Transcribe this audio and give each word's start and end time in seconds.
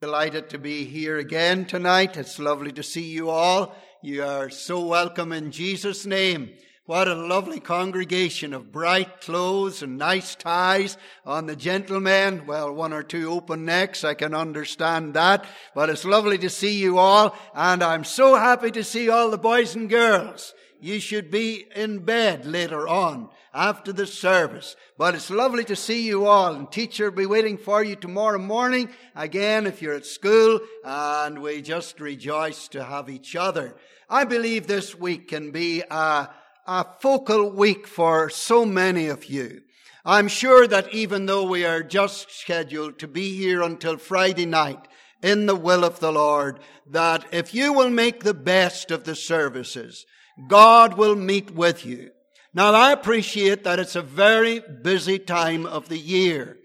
Delighted 0.00 0.48
to 0.48 0.58
be 0.58 0.86
here 0.86 1.18
again 1.18 1.66
tonight. 1.66 2.16
It's 2.16 2.38
lovely 2.38 2.72
to 2.72 2.82
see 2.82 3.02
you 3.02 3.28
all. 3.28 3.76
You 4.02 4.24
are 4.24 4.48
so 4.48 4.80
welcome 4.80 5.30
in 5.30 5.50
Jesus' 5.50 6.06
name. 6.06 6.54
What 6.86 7.06
a 7.06 7.14
lovely 7.14 7.60
congregation 7.60 8.54
of 8.54 8.72
bright 8.72 9.20
clothes 9.20 9.82
and 9.82 9.98
nice 9.98 10.34
ties 10.34 10.96
on 11.26 11.44
the 11.44 11.54
gentlemen. 11.54 12.46
Well, 12.46 12.72
one 12.72 12.94
or 12.94 13.02
two 13.02 13.30
open 13.30 13.66
necks, 13.66 14.02
I 14.02 14.14
can 14.14 14.34
understand 14.34 15.12
that. 15.12 15.44
But 15.74 15.90
it's 15.90 16.06
lovely 16.06 16.38
to 16.38 16.48
see 16.48 16.80
you 16.80 16.96
all, 16.96 17.36
and 17.54 17.82
I'm 17.82 18.04
so 18.04 18.36
happy 18.36 18.70
to 18.70 18.82
see 18.82 19.10
all 19.10 19.30
the 19.30 19.36
boys 19.36 19.74
and 19.74 19.90
girls. 19.90 20.54
You 20.80 20.98
should 20.98 21.30
be 21.30 21.66
in 21.74 22.00
bed 22.00 22.46
later 22.46 22.88
on 22.88 23.28
after 23.52 23.92
the 23.92 24.06
service. 24.06 24.76
But 24.96 25.14
it's 25.14 25.30
lovely 25.30 25.64
to 25.64 25.76
see 25.76 26.06
you 26.06 26.26
all, 26.26 26.54
and 26.54 26.70
teacher 26.70 27.10
will 27.10 27.16
be 27.16 27.26
waiting 27.26 27.58
for 27.58 27.84
you 27.84 27.96
tomorrow 27.96 28.38
morning 28.38 28.88
again 29.14 29.66
if 29.66 29.82
you're 29.82 29.94
at 29.94 30.06
school, 30.06 30.60
and 30.84 31.40
we 31.40 31.60
just 31.62 32.00
rejoice 32.00 32.68
to 32.68 32.84
have 32.84 33.10
each 33.10 33.36
other. 33.36 33.76
I 34.08 34.24
believe 34.24 34.66
this 34.66 34.94
week 34.94 35.28
can 35.28 35.50
be 35.50 35.82
a, 35.90 36.28
a 36.66 36.86
focal 37.00 37.50
week 37.50 37.86
for 37.86 38.30
so 38.30 38.64
many 38.64 39.08
of 39.08 39.26
you. 39.26 39.62
I'm 40.04 40.28
sure 40.28 40.66
that 40.66 40.94
even 40.94 41.26
though 41.26 41.44
we 41.44 41.66
are 41.66 41.82
just 41.82 42.30
scheduled 42.30 42.98
to 43.00 43.08
be 43.08 43.36
here 43.36 43.62
until 43.62 43.98
Friday 43.98 44.46
night, 44.46 44.88
in 45.22 45.46
the 45.46 45.56
will 45.56 45.84
of 45.84 46.00
the 46.00 46.12
Lord, 46.12 46.60
that 46.86 47.26
if 47.32 47.54
you 47.54 47.72
will 47.72 47.90
make 47.90 48.24
the 48.24 48.34
best 48.34 48.90
of 48.90 49.04
the 49.04 49.14
services, 49.14 50.06
God 50.48 50.96
will 50.96 51.16
meet 51.16 51.50
with 51.50 51.84
you. 51.84 52.10
Now 52.52 52.74
I 52.74 52.92
appreciate 52.92 53.64
that 53.64 53.78
it's 53.78 53.96
a 53.96 54.02
very 54.02 54.60
busy 54.60 55.18
time 55.18 55.66
of 55.66 55.88
the 55.88 55.98
year. 55.98 56.58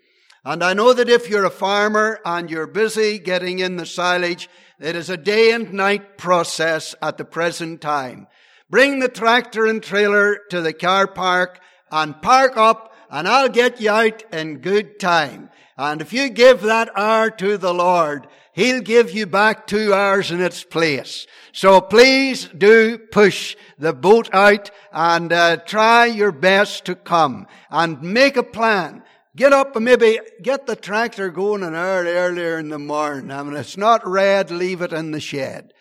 And 0.44 0.64
I 0.64 0.74
know 0.74 0.94
that 0.94 1.10
if 1.10 1.30
you're 1.30 1.46
a 1.46 1.50
farmer 1.50 2.20
and 2.26 2.50
you're 2.50 2.68
busy 2.68 3.20
getting 3.20 3.60
in 3.60 3.78
the 3.78 3.86
silage, 3.86 4.50
it 4.80 4.96
is 4.96 5.10
a 5.10 5.18
day 5.18 5.52
and 5.52 5.74
night 5.74 6.18
process 6.18 6.96
at 7.02 7.18
the 7.18 7.26
present 7.26 7.82
time. 7.82 8.28
Bring 8.70 9.00
the 9.00 9.10
tractor 9.10 9.66
and 9.66 9.82
trailer 9.82 10.40
to 10.50 10.62
the 10.62 10.74
car 10.74 11.08
park 11.08 11.60
and 11.92 12.22
park 12.22 12.58
up 12.58 12.96
and 13.10 13.28
I'll 13.28 13.50
get 13.50 13.80
you 13.80 13.92
out 13.92 14.24
in 14.34 14.60
good 14.60 15.00
time. 15.00 15.50
And 15.78 16.02
if 16.02 16.14
you 16.14 16.30
give 16.30 16.62
that 16.62 16.90
hour 16.98 17.30
to 17.32 17.58
the 17.58 17.74
Lord, 17.74 18.28
He'll 18.56 18.80
give 18.80 19.12
you 19.12 19.26
back 19.26 19.68
two 19.68 19.94
hours 19.94 20.32
in 20.32 20.40
its 20.40 20.64
place. 20.64 21.28
So 21.52 21.82
please 21.82 22.46
do 22.58 22.98
push 22.98 23.58
the 23.78 23.92
boat 23.92 24.30
out 24.32 24.72
and 24.94 25.34
uh, 25.34 25.58
try 25.58 26.06
your 26.06 26.32
best 26.32 26.86
to 26.86 26.96
come 26.96 27.48
and 27.70 28.02
make 28.02 28.38
a 28.38 28.44
plan. 28.44 29.04
Get 29.36 29.52
up 29.52 29.76
and 29.76 29.84
maybe 29.84 30.22
get 30.42 30.68
the 30.68 30.78
tractor 30.78 31.30
going 31.30 31.64
an 31.64 31.76
hour 31.76 32.06
earlier 32.06 32.58
in 32.58 32.70
the 32.70 32.80
morning. 32.80 33.30
I 33.30 33.44
mean, 33.44 33.58
it's 33.58 33.76
not 33.76 34.08
red, 34.08 34.50
leave 34.52 34.82
it 34.82 34.94
in 34.94 35.12
the 35.12 35.20
shed. 35.20 35.74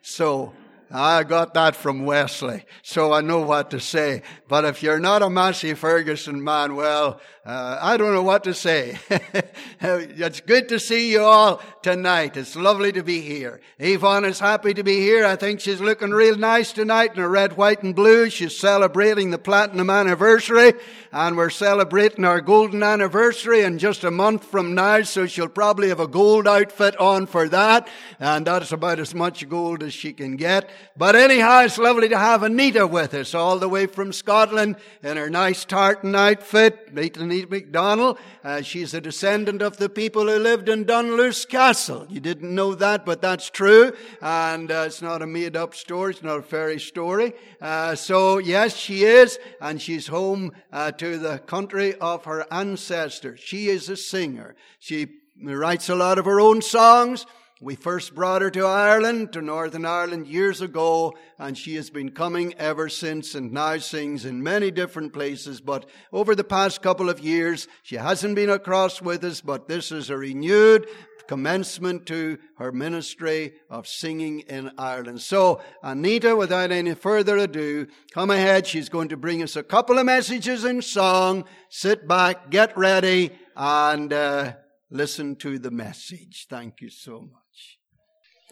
So, 0.00 0.54
I 0.94 1.24
got 1.24 1.54
that 1.54 1.74
from 1.74 2.04
Wesley, 2.04 2.64
so 2.82 3.14
I 3.14 3.22
know 3.22 3.40
what 3.40 3.70
to 3.70 3.80
say. 3.80 4.22
But 4.46 4.66
if 4.66 4.82
you're 4.82 5.00
not 5.00 5.22
a 5.22 5.30
Massey 5.30 5.72
Ferguson 5.72 6.44
man, 6.44 6.76
well, 6.76 7.18
uh, 7.46 7.78
I 7.80 7.96
don't 7.96 8.12
know 8.12 8.22
what 8.22 8.44
to 8.44 8.52
say. 8.52 8.98
it's 9.80 10.40
good 10.42 10.68
to 10.68 10.78
see 10.78 11.10
you 11.10 11.22
all 11.22 11.62
tonight. 11.82 12.36
It's 12.36 12.54
lovely 12.54 12.92
to 12.92 13.02
be 13.02 13.20
here. 13.20 13.60
Yvonne 13.78 14.26
is 14.26 14.38
happy 14.38 14.74
to 14.74 14.84
be 14.84 15.00
here. 15.00 15.24
I 15.24 15.34
think 15.36 15.60
she's 15.60 15.80
looking 15.80 16.10
real 16.10 16.36
nice 16.36 16.72
tonight 16.72 17.14
in 17.14 17.22
her 17.22 17.28
red, 17.28 17.56
white, 17.56 17.82
and 17.82 17.96
blue. 17.96 18.28
She's 18.28 18.56
celebrating 18.56 19.30
the 19.30 19.38
platinum 19.38 19.88
anniversary, 19.88 20.74
and 21.10 21.36
we're 21.36 21.50
celebrating 21.50 22.24
our 22.24 22.40
golden 22.42 22.82
anniversary 22.82 23.62
in 23.62 23.78
just 23.78 24.04
a 24.04 24.10
month 24.10 24.44
from 24.44 24.74
now, 24.74 25.02
so 25.02 25.26
she'll 25.26 25.48
probably 25.48 25.88
have 25.88 26.00
a 26.00 26.06
gold 26.06 26.46
outfit 26.46 26.96
on 26.98 27.26
for 27.26 27.48
that, 27.48 27.88
and 28.20 28.46
that's 28.46 28.72
about 28.72 29.00
as 29.00 29.14
much 29.14 29.48
gold 29.48 29.82
as 29.82 29.94
she 29.94 30.12
can 30.12 30.36
get. 30.36 30.70
But 30.96 31.16
anyhow, 31.16 31.60
it's 31.60 31.78
lovely 31.78 32.08
to 32.08 32.18
have 32.18 32.42
Anita 32.42 32.86
with 32.86 33.14
us, 33.14 33.34
all 33.34 33.58
the 33.58 33.68
way 33.68 33.86
from 33.86 34.12
Scotland 34.12 34.76
in 35.02 35.16
her 35.16 35.30
nice 35.30 35.64
tartan 35.64 36.14
outfit. 36.14 36.88
Anita 36.94 37.46
McDonald. 37.48 38.18
Uh, 38.44 38.62
she's 38.62 38.94
a 38.94 39.00
descendant 39.00 39.62
of 39.62 39.76
the 39.76 39.88
people 39.88 40.28
who 40.28 40.38
lived 40.38 40.68
in 40.68 40.84
Dunluce 40.84 41.44
Castle. 41.44 42.06
You 42.08 42.20
didn't 42.20 42.54
know 42.54 42.74
that, 42.74 43.06
but 43.06 43.22
that's 43.22 43.50
true. 43.50 43.92
And 44.20 44.70
uh, 44.70 44.84
it's 44.86 45.02
not 45.02 45.22
a 45.22 45.26
made 45.26 45.56
up 45.56 45.74
story. 45.74 46.12
It's 46.12 46.22
not 46.22 46.38
a 46.38 46.42
fairy 46.42 46.80
story. 46.80 47.32
Uh, 47.60 47.94
so 47.94 48.38
yes, 48.38 48.76
she 48.76 49.04
is. 49.04 49.38
And 49.60 49.80
she's 49.80 50.06
home 50.06 50.52
uh, 50.72 50.92
to 50.92 51.18
the 51.18 51.38
country 51.38 51.94
of 51.94 52.24
her 52.24 52.46
ancestors. 52.52 53.40
She 53.40 53.68
is 53.68 53.88
a 53.88 53.96
singer. 53.96 54.56
She 54.78 55.08
writes 55.42 55.88
a 55.88 55.94
lot 55.94 56.18
of 56.18 56.24
her 56.24 56.40
own 56.40 56.62
songs. 56.62 57.26
We 57.62 57.76
first 57.76 58.16
brought 58.16 58.42
her 58.42 58.50
to 58.50 58.66
Ireland, 58.66 59.32
to 59.34 59.40
Northern 59.40 59.86
Ireland 59.86 60.26
years 60.26 60.60
ago, 60.60 61.14
and 61.38 61.56
she 61.56 61.76
has 61.76 61.90
been 61.90 62.10
coming 62.10 62.54
ever 62.54 62.88
since 62.88 63.36
and 63.36 63.52
now 63.52 63.78
sings 63.78 64.24
in 64.24 64.42
many 64.42 64.72
different 64.72 65.12
places. 65.12 65.60
But 65.60 65.88
over 66.12 66.34
the 66.34 66.42
past 66.42 66.82
couple 66.82 67.08
of 67.08 67.20
years, 67.20 67.68
she 67.84 67.94
hasn't 67.94 68.34
been 68.34 68.50
across 68.50 69.00
with 69.00 69.22
us, 69.22 69.40
but 69.40 69.68
this 69.68 69.92
is 69.92 70.10
a 70.10 70.16
renewed 70.16 70.88
commencement 71.28 72.04
to 72.06 72.36
her 72.58 72.72
ministry 72.72 73.52
of 73.70 73.86
singing 73.86 74.40
in 74.40 74.72
Ireland. 74.76 75.20
So, 75.20 75.62
Anita, 75.84 76.34
without 76.34 76.72
any 76.72 76.94
further 76.94 77.38
ado, 77.38 77.86
come 78.12 78.30
ahead. 78.30 78.66
She's 78.66 78.88
going 78.88 79.10
to 79.10 79.16
bring 79.16 79.40
us 79.40 79.54
a 79.54 79.62
couple 79.62 80.00
of 80.00 80.06
messages 80.06 80.64
in 80.64 80.82
song. 80.82 81.44
Sit 81.68 82.08
back, 82.08 82.50
get 82.50 82.76
ready, 82.76 83.30
and 83.54 84.12
uh, 84.12 84.54
listen 84.90 85.36
to 85.36 85.60
the 85.60 85.70
message. 85.70 86.48
Thank 86.50 86.80
you 86.80 86.90
so 86.90 87.20
much. 87.20 87.41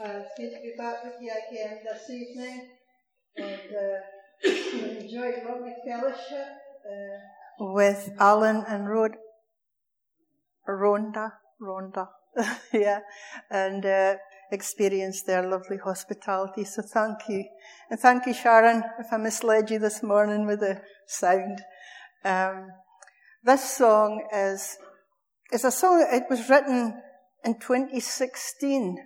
It's 0.02 0.32
good 0.34 0.50
to 0.54 0.62
be 0.62 0.72
back 0.78 1.04
with 1.04 1.16
you 1.20 1.30
again 1.30 1.80
this 1.84 2.08
evening 2.08 2.70
and 3.36 3.60
uh, 3.76 4.98
enjoyed 4.98 5.44
lovely 5.46 5.74
fellowship 5.86 6.46
uh, 6.86 7.64
with 7.66 8.10
Alan 8.18 8.64
and 8.66 8.88
Rod, 8.88 9.10
Rhonda, 10.66 11.32
Rhonda, 11.60 12.08
yeah, 12.72 13.00
and 13.50 13.84
uh, 13.84 14.14
experienced 14.50 15.26
their 15.26 15.46
lovely 15.46 15.76
hospitality. 15.76 16.64
So 16.64 16.80
thank 16.80 17.18
you. 17.28 17.44
And 17.90 18.00
thank 18.00 18.24
you, 18.24 18.32
Sharon, 18.32 18.82
if 19.00 19.12
I 19.12 19.18
misled 19.18 19.70
you 19.70 19.78
this 19.78 20.02
morning 20.02 20.46
with 20.46 20.60
the 20.60 20.80
sound. 21.08 21.60
Um, 22.24 22.68
this 23.44 23.76
song 23.76 24.26
is, 24.32 24.78
is 25.52 25.66
a 25.66 25.70
song, 25.70 26.06
it 26.10 26.24
was 26.30 26.48
written 26.48 27.02
in 27.44 27.58
2016 27.60 28.96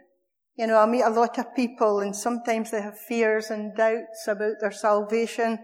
you 0.57 0.67
know, 0.67 0.79
I 0.79 0.87
meet 0.87 1.03
a 1.03 1.11
lot 1.11 1.39
of 1.39 1.55
people 1.55 2.01
and 2.01 2.15
sometimes 2.15 2.71
they 2.71 2.81
have 2.81 2.99
fears 2.99 3.51
and 3.51 3.77
doubts 3.77 4.29
about 4.29 4.55
their 4.61 4.73
salvation. 4.73 5.59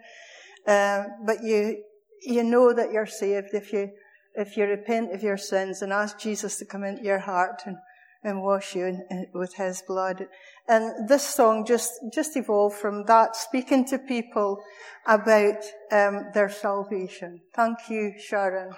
Uh, 0.66 1.04
but 1.24 1.42
you, 1.42 1.82
you 2.22 2.42
know 2.42 2.72
that 2.72 2.92
you're 2.92 3.06
saved 3.06 3.50
if 3.52 3.72
you, 3.72 3.90
if 4.34 4.56
you 4.56 4.64
repent 4.64 5.14
of 5.14 5.22
your 5.22 5.36
sins 5.36 5.82
and 5.82 5.92
ask 5.92 6.18
Jesus 6.18 6.58
to 6.58 6.64
come 6.64 6.84
into 6.84 7.04
your 7.04 7.20
heart 7.20 7.62
and, 7.66 7.76
and 8.24 8.42
wash 8.42 8.74
you 8.74 8.86
in, 8.86 9.06
in, 9.10 9.26
with 9.32 9.54
his 9.54 9.82
blood. 9.86 10.26
And 10.68 11.08
this 11.08 11.24
song 11.24 11.64
just, 11.64 11.92
just 12.12 12.36
evolved 12.36 12.76
from 12.76 13.04
that, 13.06 13.36
speaking 13.36 13.84
to 13.86 13.98
people 13.98 14.62
about 15.06 15.64
um, 15.92 16.26
their 16.34 16.50
salvation. 16.50 17.40
Thank 17.54 17.78
you, 17.88 18.14
Sharon. 18.18 18.74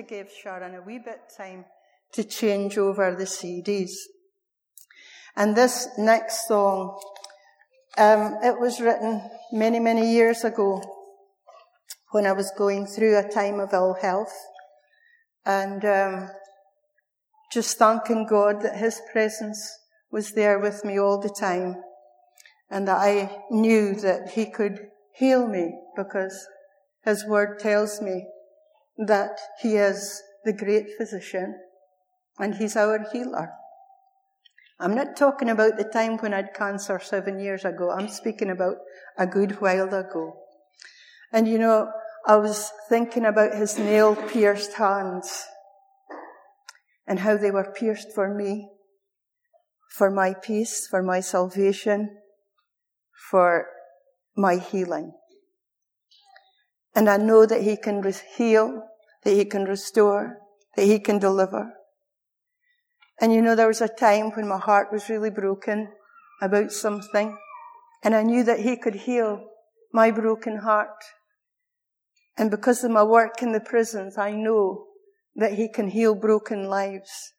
To 0.00 0.06
give 0.06 0.30
Sharon 0.42 0.74
a 0.74 0.80
wee 0.80 0.98
bit 0.98 1.20
time 1.36 1.66
to 2.12 2.24
change 2.24 2.78
over 2.78 3.14
the 3.14 3.24
CDs. 3.24 3.90
And 5.36 5.54
this 5.54 5.88
next 5.98 6.48
song, 6.48 6.98
um, 7.98 8.38
it 8.42 8.58
was 8.58 8.80
written 8.80 9.22
many, 9.52 9.78
many 9.78 10.10
years 10.12 10.42
ago 10.42 10.82
when 12.12 12.26
I 12.26 12.32
was 12.32 12.50
going 12.56 12.86
through 12.86 13.18
a 13.18 13.28
time 13.28 13.60
of 13.60 13.74
ill 13.74 13.96
health 14.00 14.32
and 15.44 15.84
um, 15.84 16.30
just 17.52 17.76
thanking 17.76 18.26
God 18.26 18.62
that 18.62 18.78
His 18.78 19.02
presence 19.12 19.60
was 20.10 20.32
there 20.32 20.58
with 20.58 20.82
me 20.84 20.98
all 20.98 21.20
the 21.20 21.34
time 21.38 21.76
and 22.70 22.88
that 22.88 22.98
I 22.98 23.42
knew 23.50 23.94
that 23.96 24.30
He 24.30 24.46
could 24.46 24.78
heal 25.14 25.46
me 25.46 25.74
because 25.94 26.46
His 27.04 27.26
word 27.26 27.58
tells 27.58 28.00
me 28.00 28.24
that 29.06 29.38
He 29.62 29.76
is 29.76 30.22
the 30.44 30.52
great 30.52 30.96
physician 30.96 31.58
and 32.38 32.54
He's 32.54 32.76
our 32.76 33.04
healer. 33.12 33.50
I'm 34.80 34.94
not 34.94 35.14
talking 35.14 35.50
about 35.50 35.76
the 35.76 35.84
time 35.84 36.16
when 36.18 36.32
I 36.32 36.36
had 36.36 36.54
cancer 36.54 36.98
seven 36.98 37.38
years 37.38 37.66
ago. 37.66 37.90
I'm 37.90 38.08
speaking 38.08 38.48
about 38.48 38.76
a 39.18 39.26
good 39.26 39.60
while 39.60 39.92
ago. 39.92 40.36
And 41.32 41.46
you 41.46 41.58
know, 41.58 41.90
I 42.26 42.36
was 42.36 42.72
thinking 42.88 43.26
about 43.26 43.54
his 43.54 43.78
nail 43.78 44.16
pierced 44.16 44.74
hands 44.74 45.46
and 47.06 47.18
how 47.18 47.36
they 47.36 47.50
were 47.50 47.72
pierced 47.76 48.08
for 48.14 48.32
me, 48.32 48.70
for 49.90 50.10
my 50.10 50.34
peace, 50.34 50.86
for 50.86 51.02
my 51.02 51.20
salvation, 51.20 52.16
for 53.30 53.66
my 54.36 54.56
healing. 54.56 55.12
And 56.94 57.08
I 57.08 57.16
know 57.16 57.46
that 57.46 57.62
he 57.62 57.76
can 57.76 58.02
heal, 58.36 58.82
that 59.24 59.32
he 59.32 59.44
can 59.44 59.64
restore, 59.64 60.38
that 60.76 60.86
he 60.86 60.98
can 60.98 61.18
deliver. 61.18 61.72
And 63.20 63.34
you 63.34 63.42
know, 63.42 63.54
there 63.54 63.68
was 63.68 63.82
a 63.82 63.88
time 63.88 64.30
when 64.30 64.48
my 64.48 64.58
heart 64.58 64.88
was 64.90 65.10
really 65.10 65.30
broken 65.30 65.88
about 66.40 66.72
something, 66.72 67.36
and 68.02 68.14
I 68.14 68.22
knew 68.22 68.42
that 68.44 68.60
He 68.60 68.76
could 68.76 68.94
heal 68.94 69.44
my 69.92 70.10
broken 70.10 70.58
heart. 70.58 71.04
And 72.38 72.50
because 72.50 72.82
of 72.82 72.90
my 72.90 73.02
work 73.02 73.42
in 73.42 73.52
the 73.52 73.60
prisons, 73.60 74.16
I 74.16 74.32
know 74.32 74.86
that 75.36 75.54
He 75.54 75.68
can 75.68 75.88
heal 75.88 76.14
broken 76.14 76.64
lives. 76.64 77.34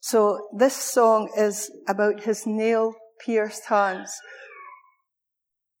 So 0.00 0.48
this 0.56 0.74
song 0.74 1.30
is 1.36 1.70
about 1.86 2.24
His 2.24 2.44
nail 2.44 2.94
pierced 3.24 3.66
hands. 3.66 4.20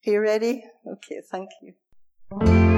Are 0.06 0.12
you 0.12 0.20
ready? 0.20 0.64
Okay, 0.86 1.20
thank 1.28 1.48
you. 1.60 1.74
Thank 2.40 2.71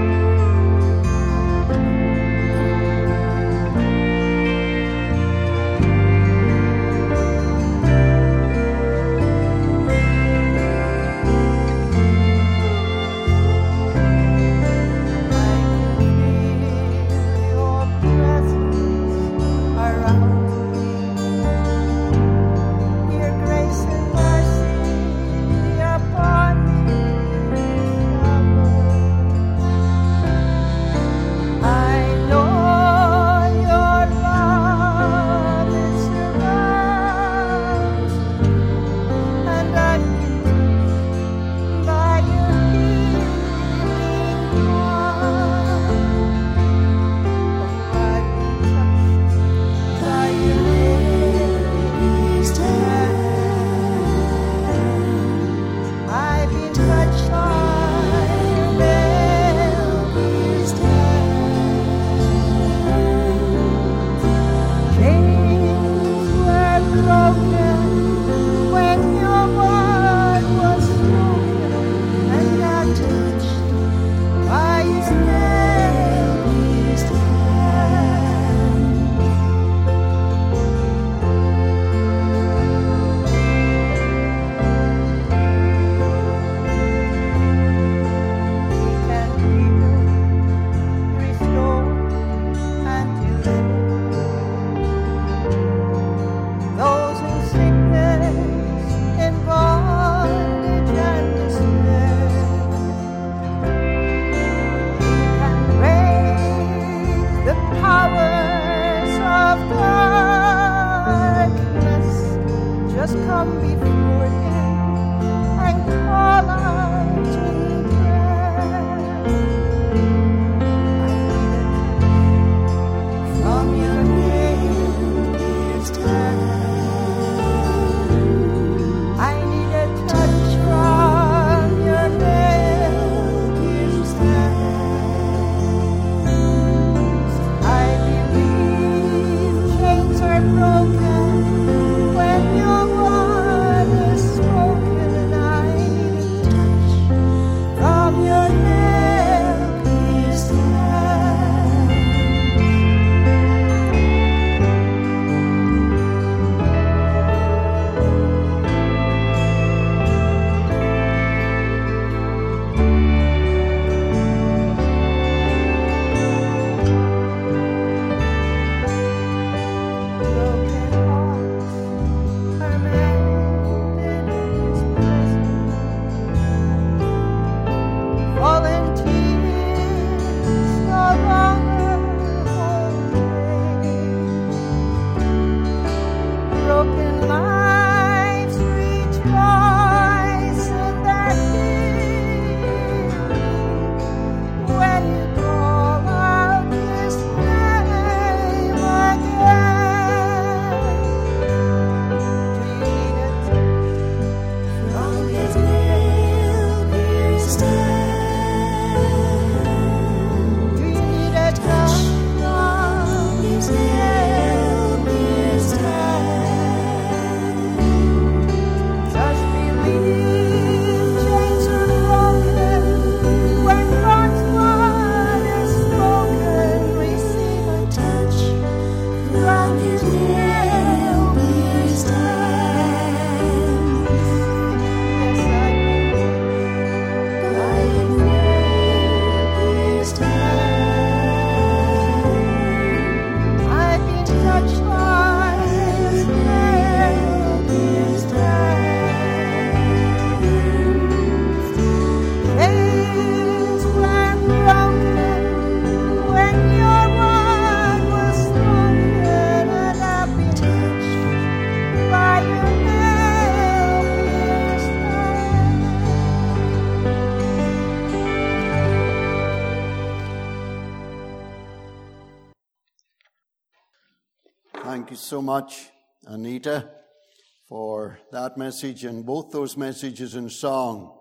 message 278.57 279.05
and 279.05 279.25
both 279.25 279.51
those 279.51 279.77
messages 279.77 280.35
in 280.35 280.49
song. 280.51 281.19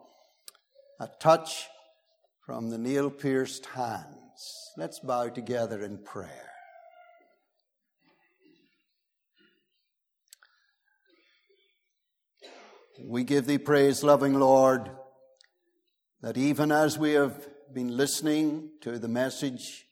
A 1.00 1.10
touch 1.20 1.68
from 2.46 2.70
the 2.70 2.78
nail 2.78 3.10
pierced 3.10 3.66
hands. 3.68 4.72
Let's 4.78 5.00
bow 5.00 5.30
together 5.30 5.84
in 5.84 5.98
prayer. 5.98 6.50
We 13.04 13.24
give 13.24 13.48
thee 13.48 13.58
praise, 13.58 14.04
loving 14.04 14.36
Lord, 14.36 14.90
that 16.22 16.38
even 16.38 16.72
as 16.72 16.98
we 16.98 17.14
have 17.14 17.48
been 17.74 17.98
listening 17.98 18.70
to 18.82 19.00
the 19.00 19.08
message 19.08 19.86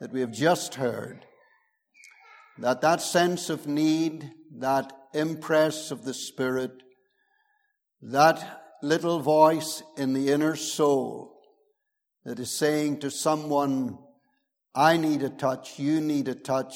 that 0.00 0.12
we 0.12 0.20
have 0.20 0.32
just 0.32 0.74
heard, 0.74 1.24
that 2.58 2.80
that 2.80 3.00
sense 3.00 3.48
of 3.48 3.66
need, 3.66 4.32
that 4.58 4.92
impress 5.16 5.90
of 5.90 6.04
the 6.04 6.14
Spirit, 6.14 6.82
that 8.02 8.62
little 8.82 9.20
voice 9.20 9.82
in 9.96 10.12
the 10.12 10.30
inner 10.30 10.56
soul 10.56 11.40
that 12.24 12.38
is 12.38 12.56
saying 12.56 13.00
to 13.00 13.10
someone, 13.10 13.98
I 14.74 14.96
need 14.96 15.22
a 15.22 15.30
touch, 15.30 15.78
you 15.78 16.00
need 16.00 16.28
a 16.28 16.34
touch. 16.34 16.74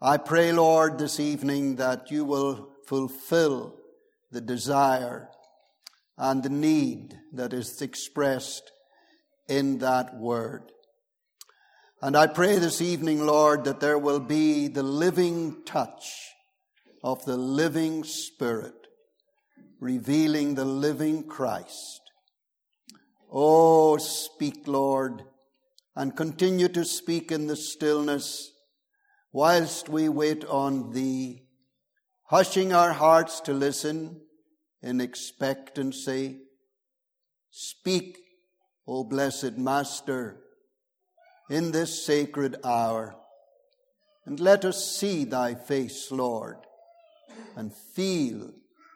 I 0.00 0.16
pray, 0.16 0.52
Lord, 0.52 0.98
this 0.98 1.18
evening 1.18 1.76
that 1.76 2.10
you 2.10 2.24
will 2.24 2.72
fulfill 2.86 3.76
the 4.30 4.40
desire 4.40 5.28
and 6.18 6.42
the 6.42 6.50
need 6.50 7.18
that 7.32 7.52
is 7.52 7.80
expressed 7.80 8.70
in 9.48 9.78
that 9.78 10.16
word. 10.16 10.70
And 12.00 12.16
I 12.16 12.26
pray 12.26 12.58
this 12.58 12.82
evening, 12.82 13.24
Lord, 13.24 13.64
that 13.64 13.80
there 13.80 13.98
will 13.98 14.20
be 14.20 14.66
the 14.66 14.82
living 14.82 15.62
touch 15.64 16.32
of 17.02 17.24
the 17.24 17.36
living 17.36 18.04
Spirit, 18.04 18.86
revealing 19.80 20.54
the 20.54 20.64
living 20.64 21.24
Christ. 21.24 22.00
Oh, 23.30 23.96
speak, 23.96 24.66
Lord, 24.66 25.22
and 25.96 26.16
continue 26.16 26.68
to 26.68 26.84
speak 26.84 27.32
in 27.32 27.46
the 27.46 27.56
stillness 27.56 28.52
whilst 29.32 29.88
we 29.88 30.08
wait 30.08 30.44
on 30.44 30.92
Thee, 30.92 31.42
hushing 32.24 32.72
our 32.72 32.92
hearts 32.92 33.40
to 33.40 33.52
listen 33.52 34.20
in 34.82 35.00
expectancy. 35.00 36.40
Speak, 37.50 38.18
O 38.86 39.04
blessed 39.04 39.56
Master 39.56 40.42
in 41.48 41.72
this 41.72 42.04
sacred 42.04 42.56
hour. 42.64 43.16
And 44.24 44.38
let 44.40 44.64
us 44.64 44.96
see 44.96 45.24
thy 45.24 45.54
face, 45.54 46.10
Lord, 46.10 46.56
and 47.56 47.72
feel 47.94 48.50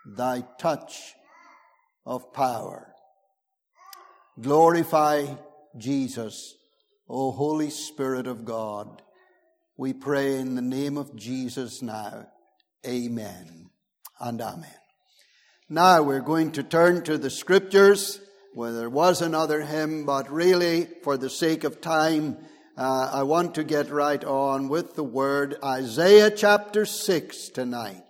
thy 0.07 0.45
touch 0.59 1.15
of 2.05 2.33
power. 2.33 2.93
Glorify 4.41 5.27
Jesus, 5.77 6.55
O 7.09 7.31
Holy 7.33 7.71
Spirit 7.71 8.27
of 8.27 8.45
God. 8.45 9.03
We 9.77 9.93
pray 9.93 10.39
in 10.39 10.55
the 10.55 10.63
name 10.63 10.97
of 10.97 11.17
Jesus 11.17 11.83
now. 11.83 12.27
Amen 12.87 13.71
and 14.21 14.41
amen. 14.41 14.71
Now 15.69 16.03
we're 16.03 16.21
going 16.21 16.53
to 16.53 16.63
turn 16.63 17.03
to 17.05 17.19
the 17.19 17.31
scriptures 17.31 18.21
well, 18.57 18.73
there 18.73 18.89
was 18.89 19.21
another 19.21 19.61
hymn, 19.61 20.07
but 20.07 20.33
really, 20.33 20.89
for 21.03 21.19
the 21.19 21.29
sake 21.29 21.63
of 21.65 21.83
time, 21.83 22.39
uh, 22.75 23.11
I 23.13 23.23
want 23.25 23.57
to 23.57 23.65
get 23.65 23.91
right 23.91 24.25
on 24.25 24.71
with 24.71 24.95
the 24.95 25.05
word 25.05 25.57
Isaiah 25.63 26.31
chapter 26.31 26.87
6 26.87 27.51
tonight. 27.51 28.06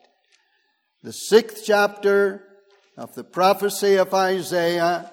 The 1.07 1.13
sixth 1.13 1.63
chapter 1.65 2.43
of 2.97 3.15
the 3.15 3.23
prophecy 3.23 3.95
of 3.95 4.13
Isaiah, 4.13 5.09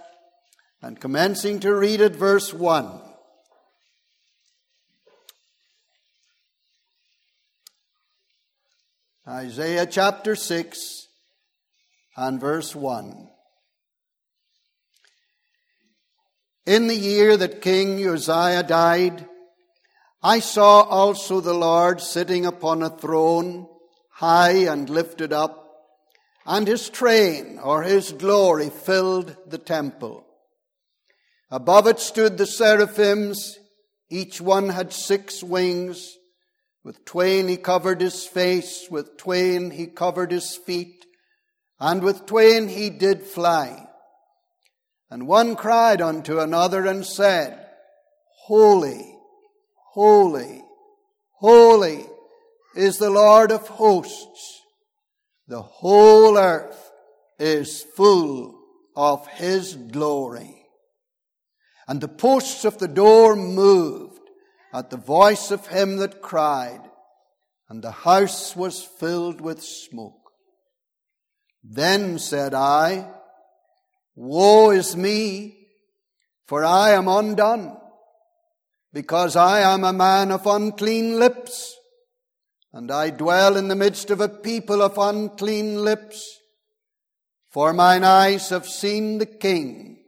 and 0.82 1.00
commencing 1.00 1.60
to 1.60 1.76
read 1.76 2.02
at 2.02 2.16
verse 2.16 2.52
1. 2.52 3.00
Isaiah 9.28 9.86
chapter 9.86 10.36
6 10.36 11.10
and 12.18 12.42
verse 12.42 12.76
1. 12.76 13.30
In 16.66 16.88
the 16.88 16.96
year 16.96 17.38
that 17.38 17.62
King 17.62 18.04
Uzziah 18.04 18.64
died, 18.64 19.28
I 20.24 20.40
saw 20.40 20.82
also 20.82 21.40
the 21.40 21.54
Lord 21.54 22.02
sitting 22.02 22.48
upon 22.48 22.82
a 22.82 22.90
throne, 22.90 23.68
high 24.10 24.66
and 24.66 24.90
lifted 24.90 25.32
up, 25.32 25.63
and 26.46 26.68
his 26.68 26.90
train 26.90 27.60
or 27.60 27.84
his 27.84 28.12
glory 28.12 28.70
filled 28.70 29.36
the 29.48 29.58
temple. 29.58 30.26
Above 31.50 31.88
it 31.88 32.00
stood 32.00 32.38
the 32.38 32.48
seraphims, 32.48 33.58
each 34.10 34.42
one 34.42 34.70
had 34.70 34.92
six 34.92 35.44
wings. 35.44 36.18
With 36.84 37.06
twain 37.06 37.48
he 37.48 37.58
covered 37.58 38.02
his 38.02 38.26
face, 38.26 38.88
with 38.90 39.18
twain 39.18 39.72
he 39.72 39.88
covered 39.88 40.32
his 40.32 40.56
feet, 40.56 41.06
and 41.80 42.04
with 42.04 42.26
twain 42.26 42.68
he 42.68 42.90
did 42.90 43.24
fly. 43.24 43.88
And 45.10 45.28
one 45.28 45.56
cried 45.56 46.02
unto 46.02 46.40
another 46.40 46.86
and 46.86 47.06
said, 47.06 47.66
Holy, 48.46 49.16
holy, 49.94 50.64
holy 51.34 52.06
is 52.76 52.98
the 52.98 53.12
Lord 53.12 53.52
of 53.52 53.68
hosts. 53.68 54.63
The 55.54 55.62
whole 55.62 56.36
earth 56.36 56.92
is 57.38 57.84
full 57.84 58.60
of 58.96 59.28
his 59.28 59.76
glory. 59.76 60.66
And 61.88 62.02
the 62.02 62.08
posts 62.08 62.66
of 62.66 62.80
the 62.80 62.88
door 62.88 63.36
moved 63.36 64.32
at 64.74 64.90
the 64.90 64.98
voice 64.98 65.52
of 65.52 65.68
him 65.68 65.98
that 65.98 66.24
cried, 66.24 66.82
and 67.70 67.84
the 67.84 67.92
house 67.92 68.56
was 68.56 68.82
filled 68.82 69.42
with 69.42 69.62
smoke. 69.62 70.32
Then 71.64 72.18
said 72.18 72.56
I, 72.56 73.12
Woe 74.16 74.72
is 74.72 74.96
me, 74.96 75.68
for 76.48 76.66
I 76.66 76.94
am 76.94 77.08
undone, 77.08 77.78
because 78.92 79.36
I 79.36 79.60
am 79.60 79.84
a 79.84 79.94
man 79.94 80.32
of 80.32 80.48
unclean 80.48 81.20
lips, 81.20 81.76
and 82.74 82.92
I 82.92 83.12
dwell 83.12 83.56
in 83.56 83.68
the 83.68 83.76
midst 83.76 84.10
of 84.10 84.20
a 84.20 84.28
people 84.28 84.82
of 84.82 84.98
unclean 84.98 85.84
lips. 85.84 86.40
For 87.52 87.72
mine 87.72 88.04
eyes 88.04 88.50
have 88.50 88.68
seen 88.68 89.20
the 89.20 89.28
King, 89.28 90.04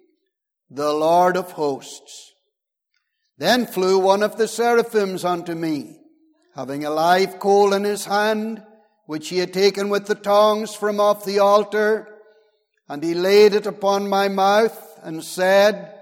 the 0.69 0.91
Lord 0.91 1.37
of 1.37 1.51
hosts. 1.51 2.33
Then 3.37 3.67
flew 3.67 3.99
one 3.99 4.23
of 4.23 4.37
the 4.37 4.47
seraphims 4.47 5.23
unto 5.23 5.53
me, 5.53 5.99
having 6.55 6.85
a 6.85 6.89
live 6.89 7.37
coal 7.37 7.73
in 7.73 7.83
his 7.83 8.05
hand, 8.05 8.63
which 9.05 9.29
he 9.29 9.37
had 9.37 9.53
taken 9.53 9.89
with 9.89 10.07
the 10.07 10.15
tongs 10.15 10.73
from 10.73 10.99
off 10.99 11.23
the 11.23 11.37
altar, 11.37 12.07
and 12.89 13.03
he 13.03 13.13
laid 13.13 13.53
it 13.53 13.67
upon 13.67 14.09
my 14.09 14.27
mouth 14.27 14.99
and 15.03 15.23
said, 15.23 15.93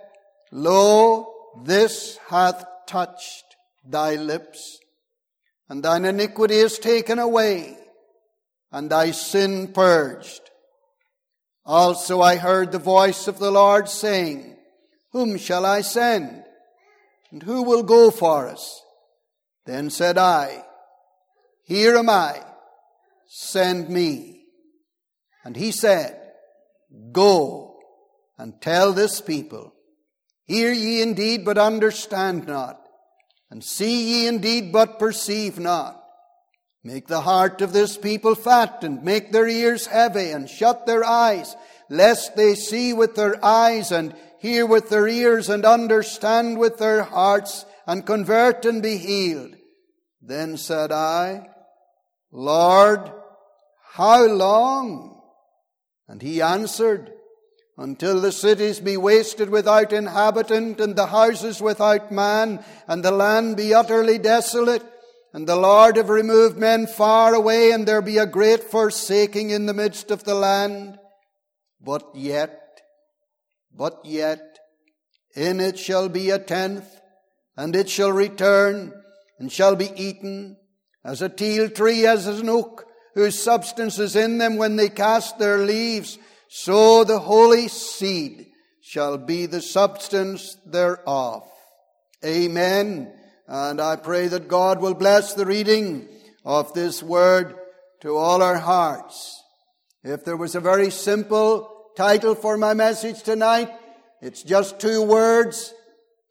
Lo, 0.51 1.27
this 1.65 2.17
hath 2.29 2.63
touched 2.87 3.43
thy 3.85 4.15
lips, 4.15 4.79
and 5.69 5.83
thine 5.83 6.05
iniquity 6.05 6.55
is 6.55 6.79
taken 6.79 7.19
away, 7.19 7.77
and 8.71 8.89
thy 8.89 9.11
sin 9.11 9.71
purged. 9.73 10.41
Also 11.65 12.21
I 12.21 12.35
heard 12.35 12.71
the 12.71 12.79
voice 12.79 13.27
of 13.27 13.39
the 13.39 13.51
Lord 13.51 13.87
saying, 13.87 14.57
Whom 15.11 15.37
shall 15.37 15.65
I 15.65 15.81
send? 15.81 16.43
And 17.31 17.41
who 17.41 17.63
will 17.63 17.83
go 17.83 18.11
for 18.11 18.47
us? 18.47 18.81
Then 19.65 19.89
said 19.89 20.17
I, 20.17 20.63
Here 21.63 21.95
am 21.95 22.09
I, 22.09 22.41
send 23.27 23.89
me. 23.89 24.41
And 25.43 25.55
he 25.55 25.71
said, 25.71 26.19
Go 27.11 27.77
and 28.37 28.61
tell 28.61 28.93
this 28.93 29.21
people, 29.21 29.73
hear 30.45 30.71
ye 30.71 31.01
indeed, 31.01 31.45
but 31.45 31.57
understand 31.57 32.45
not, 32.45 32.82
and 33.53 33.63
see 33.63 34.23
ye 34.23 34.27
indeed, 34.27 34.71
but 34.71 34.97
perceive 34.97 35.59
not. 35.59 36.03
Make 36.83 37.05
the 37.05 37.21
heart 37.21 37.61
of 37.61 37.71
this 37.71 37.97
people 37.97 38.33
fat, 38.33 38.83
and 38.83 39.03
make 39.03 39.31
their 39.31 39.47
ears 39.47 39.85
heavy, 39.85 40.31
and 40.31 40.49
shut 40.49 40.87
their 40.87 41.03
eyes, 41.03 41.55
lest 41.87 42.35
they 42.35 42.55
see 42.55 42.93
with 42.93 43.13
their 43.13 43.37
eyes, 43.45 43.91
and 43.91 44.15
hear 44.39 44.65
with 44.65 44.89
their 44.89 45.07
ears, 45.07 45.49
and 45.49 45.65
understand 45.65 46.57
with 46.57 46.79
their 46.79 47.03
hearts, 47.03 47.63
and 47.85 48.07
convert 48.07 48.65
and 48.65 48.81
be 48.81 48.97
healed. 48.97 49.55
Then 50.19 50.57
said 50.57 50.91
I, 50.91 51.47
Lord, 52.31 53.11
how 53.91 54.25
long? 54.25 55.21
And 56.07 56.23
he 56.23 56.41
answered, 56.41 57.13
Until 57.77 58.21
the 58.21 58.31
cities 58.31 58.79
be 58.79 58.97
wasted 58.97 59.49
without 59.49 59.93
inhabitant, 59.93 60.79
and 60.79 60.95
the 60.95 61.07
houses 61.07 61.59
without 61.59 62.11
man, 62.11 62.63
and 62.87 63.03
the 63.03 63.11
land 63.11 63.57
be 63.57 63.73
utterly 63.73 64.19
desolate, 64.19 64.83
and 65.33 65.47
the 65.47 65.55
Lord 65.55 65.97
have 65.97 66.09
removed 66.09 66.57
men 66.57 66.85
far 66.85 67.33
away, 67.33 67.71
and 67.71 67.87
there 67.87 68.03
be 68.03 68.19
a 68.19 68.27
great 68.27 68.63
forsaking 68.63 69.49
in 69.49 69.65
the 69.65 69.73
midst 69.73 70.11
of 70.11 70.23
the 70.23 70.35
land. 70.35 70.99
But 71.81 72.15
yet, 72.15 72.81
but 73.75 74.05
yet, 74.05 74.59
in 75.35 75.59
it 75.59 75.79
shall 75.79 76.09
be 76.09 76.29
a 76.29 76.37
tenth, 76.37 76.85
and 77.57 77.75
it 77.75 77.89
shall 77.89 78.11
return, 78.11 78.93
and 79.39 79.51
shall 79.51 79.75
be 79.75 79.91
eaten, 79.95 80.57
as 81.03 81.23
a 81.23 81.29
teil 81.29 81.69
tree, 81.69 82.05
as 82.05 82.27
an 82.27 82.49
oak, 82.49 82.85
whose 83.15 83.41
substance 83.41 83.97
is 83.97 84.15
in 84.15 84.37
them 84.37 84.57
when 84.57 84.75
they 84.75 84.89
cast 84.89 85.39
their 85.39 85.57
leaves, 85.57 86.19
so 86.55 87.03
the 87.03 87.17
holy 87.17 87.67
seed 87.67 88.45
shall 88.79 89.17
be 89.17 89.47
the 89.47 89.59
substance 89.59 90.55
thereof. 90.63 91.49
Amen. 92.23 93.11
And 93.47 93.81
I 93.81 93.95
pray 93.95 94.27
that 94.27 94.47
God 94.47 94.79
will 94.79 94.93
bless 94.93 95.33
the 95.33 95.47
reading 95.47 96.07
of 96.45 96.71
this 96.75 97.01
word 97.01 97.55
to 98.01 98.15
all 98.15 98.43
our 98.43 98.59
hearts. 98.59 99.41
If 100.03 100.25
there 100.25 100.37
was 100.37 100.53
a 100.53 100.59
very 100.59 100.91
simple 100.91 101.87
title 101.97 102.35
for 102.35 102.55
my 102.55 102.75
message 102.75 103.23
tonight, 103.23 103.71
it's 104.21 104.43
just 104.43 104.79
two 104.79 105.01
words, 105.01 105.73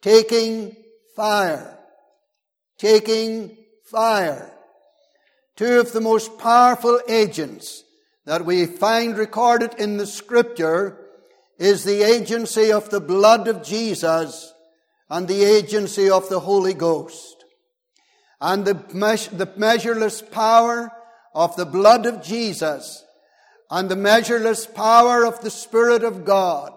taking 0.02 0.76
fire. 1.16 1.80
Taking 2.78 3.56
fire. 3.86 4.52
Two 5.56 5.80
of 5.80 5.90
the 5.90 6.00
most 6.00 6.38
powerful 6.38 7.00
agents 7.08 7.82
that 8.24 8.44
we 8.44 8.66
find 8.66 9.16
recorded 9.16 9.74
in 9.78 9.96
the 9.96 10.06
scripture 10.06 10.98
is 11.58 11.84
the 11.84 12.02
agency 12.02 12.72
of 12.72 12.90
the 12.90 13.00
blood 13.00 13.48
of 13.48 13.62
Jesus 13.62 14.52
and 15.10 15.28
the 15.28 15.44
agency 15.44 16.08
of 16.08 16.28
the 16.28 16.40
Holy 16.40 16.74
Ghost. 16.74 17.44
And 18.40 18.64
the, 18.64 18.74
the 18.74 19.52
measureless 19.56 20.22
power 20.22 20.90
of 21.34 21.56
the 21.56 21.66
blood 21.66 22.06
of 22.06 22.22
Jesus 22.22 23.04
and 23.70 23.88
the 23.88 23.96
measureless 23.96 24.66
power 24.66 25.24
of 25.24 25.40
the 25.40 25.50
Spirit 25.50 26.04
of 26.04 26.24
God 26.24 26.72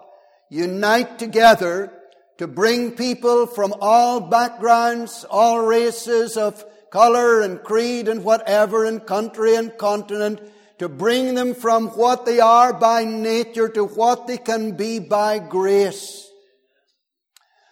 unite 0.48 1.18
together 1.18 1.92
to 2.38 2.46
bring 2.46 2.92
people 2.92 3.46
from 3.46 3.74
all 3.80 4.20
backgrounds, 4.20 5.24
all 5.28 5.60
races 5.60 6.36
of 6.36 6.64
color 6.90 7.40
and 7.40 7.62
creed 7.62 8.08
and 8.08 8.24
whatever, 8.24 8.84
and 8.84 9.04
country 9.04 9.56
and 9.56 9.76
continent, 9.76 10.40
to 10.78 10.88
bring 10.88 11.34
them 11.34 11.54
from 11.54 11.88
what 11.88 12.26
they 12.26 12.38
are 12.40 12.72
by 12.72 13.04
nature 13.04 13.68
to 13.68 13.84
what 13.84 14.26
they 14.26 14.36
can 14.38 14.76
be 14.76 14.98
by 14.98 15.38
grace. 15.38 16.30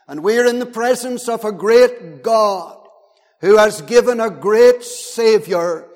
And 0.08 0.22
we're 0.22 0.46
in 0.46 0.58
the 0.58 0.66
presence 0.66 1.28
of 1.28 1.44
a 1.44 1.52
great 1.52 2.22
God 2.22 2.78
who 3.40 3.56
has 3.56 3.82
given 3.82 4.20
a 4.20 4.30
great 4.30 4.82
Savior 4.82 5.86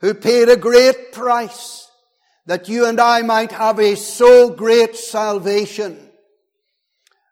who 0.00 0.14
paid 0.14 0.48
a 0.48 0.56
great 0.56 1.12
price 1.12 1.90
that 2.46 2.68
you 2.68 2.86
and 2.86 3.00
I 3.00 3.22
might 3.22 3.52
have 3.52 3.78
a 3.78 3.94
so 3.94 4.50
great 4.50 4.96
salvation. 4.96 5.98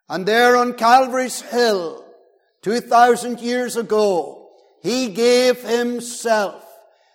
And 0.09 0.25
there 0.25 0.55
on 0.55 0.73
Calvary's 0.73 1.41
Hill, 1.41 2.05
2,000 2.61 3.39
years 3.39 3.75
ago, 3.75 4.49
He 4.81 5.09
gave 5.09 5.61
Himself 5.63 6.66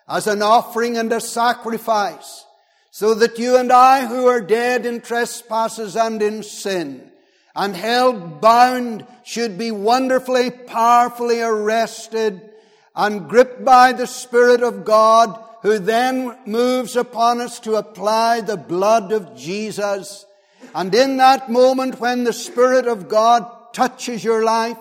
as 0.08 0.26
an 0.26 0.42
offering 0.42 0.96
and 0.96 1.12
a 1.12 1.20
sacrifice 1.20 2.44
so 2.90 3.14
that 3.14 3.38
you 3.38 3.56
and 3.56 3.72
I 3.72 4.06
who 4.06 4.26
are 4.26 4.40
dead 4.40 4.84
in 4.84 5.00
trespasses 5.00 5.96
and 5.96 6.20
in 6.20 6.42
sin 6.42 7.10
and 7.54 7.74
held 7.74 8.40
bound 8.40 9.06
should 9.24 9.58
be 9.58 9.70
wonderfully, 9.70 10.50
powerfully 10.50 11.40
arrested 11.40 12.50
and 12.94 13.28
gripped 13.28 13.64
by 13.64 13.92
the 13.92 14.06
Spirit 14.06 14.62
of 14.62 14.84
God 14.84 15.42
who 15.62 15.78
then 15.78 16.36
moves 16.44 16.96
upon 16.96 17.40
us 17.40 17.60
to 17.60 17.76
apply 17.76 18.40
the 18.40 18.56
blood 18.56 19.12
of 19.12 19.36
Jesus. 19.36 20.26
And 20.74 20.94
in 20.94 21.18
that 21.18 21.50
moment 21.50 22.00
when 22.00 22.24
the 22.24 22.32
Spirit 22.32 22.86
of 22.86 23.08
God 23.08 23.46
touches 23.72 24.24
your 24.24 24.44
life 24.44 24.78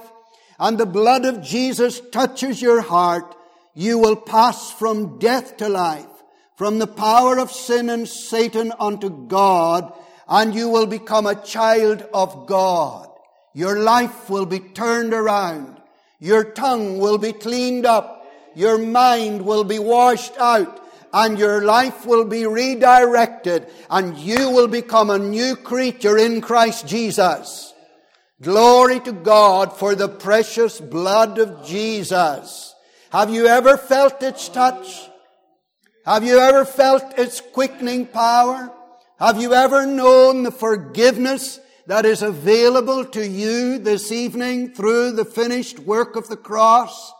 and 0.59 0.77
the 0.77 0.85
blood 0.85 1.25
of 1.25 1.41
Jesus 1.41 2.01
touches 2.11 2.61
your 2.61 2.81
heart, 2.81 3.35
you 3.73 3.97
will 3.97 4.15
pass 4.15 4.71
from 4.71 5.19
death 5.19 5.57
to 5.57 5.69
life, 5.69 6.05
from 6.55 6.79
the 6.79 6.87
power 6.87 7.39
of 7.39 7.51
sin 7.51 7.89
and 7.89 8.07
Satan 8.07 8.71
unto 8.79 9.09
God, 9.27 9.93
and 10.27 10.53
you 10.53 10.69
will 10.69 10.85
become 10.85 11.25
a 11.25 11.41
child 11.43 12.05
of 12.13 12.47
God. 12.47 13.09
Your 13.53 13.79
life 13.79 14.29
will 14.29 14.45
be 14.45 14.59
turned 14.59 15.13
around. 15.13 15.81
Your 16.19 16.43
tongue 16.43 16.99
will 16.99 17.17
be 17.17 17.33
cleaned 17.33 17.85
up. 17.85 18.25
Your 18.55 18.77
mind 18.77 19.45
will 19.45 19.63
be 19.63 19.79
washed 19.79 20.37
out 20.37 20.81
and 21.13 21.37
your 21.37 21.63
life 21.63 22.05
will 22.05 22.25
be 22.25 22.45
redirected 22.45 23.67
and 23.89 24.17
you 24.17 24.49
will 24.49 24.67
become 24.67 25.09
a 25.09 25.19
new 25.19 25.55
creature 25.55 26.17
in 26.17 26.41
Christ 26.41 26.87
Jesus. 26.87 27.73
Glory 28.41 28.99
to 29.01 29.11
God 29.11 29.77
for 29.77 29.95
the 29.95 30.09
precious 30.09 30.79
blood 30.79 31.37
of 31.37 31.65
Jesus. 31.65 32.70
Have 33.11 33.29
you 33.29 33.47
ever 33.47 33.75
felt 33.75 34.23
its 34.23 34.47
touch? 34.47 35.09
Have 36.05 36.23
you 36.23 36.39
ever 36.39 36.63
felt 36.63 37.19
its 37.19 37.41
quickening 37.41 38.07
power? 38.07 38.71
Have 39.19 39.41
you 39.41 39.53
ever 39.53 39.85
known 39.85 40.43
the 40.43 40.51
forgiveness 40.51 41.59
that 41.87 42.05
is 42.05 42.21
available 42.21 43.03
to 43.03 43.27
you 43.27 43.79
this 43.79 44.13
evening 44.13 44.73
through 44.73 45.11
the 45.11 45.25
finished 45.25 45.79
work 45.79 46.15
of 46.15 46.29
the 46.29 46.37
cross? 46.37 47.11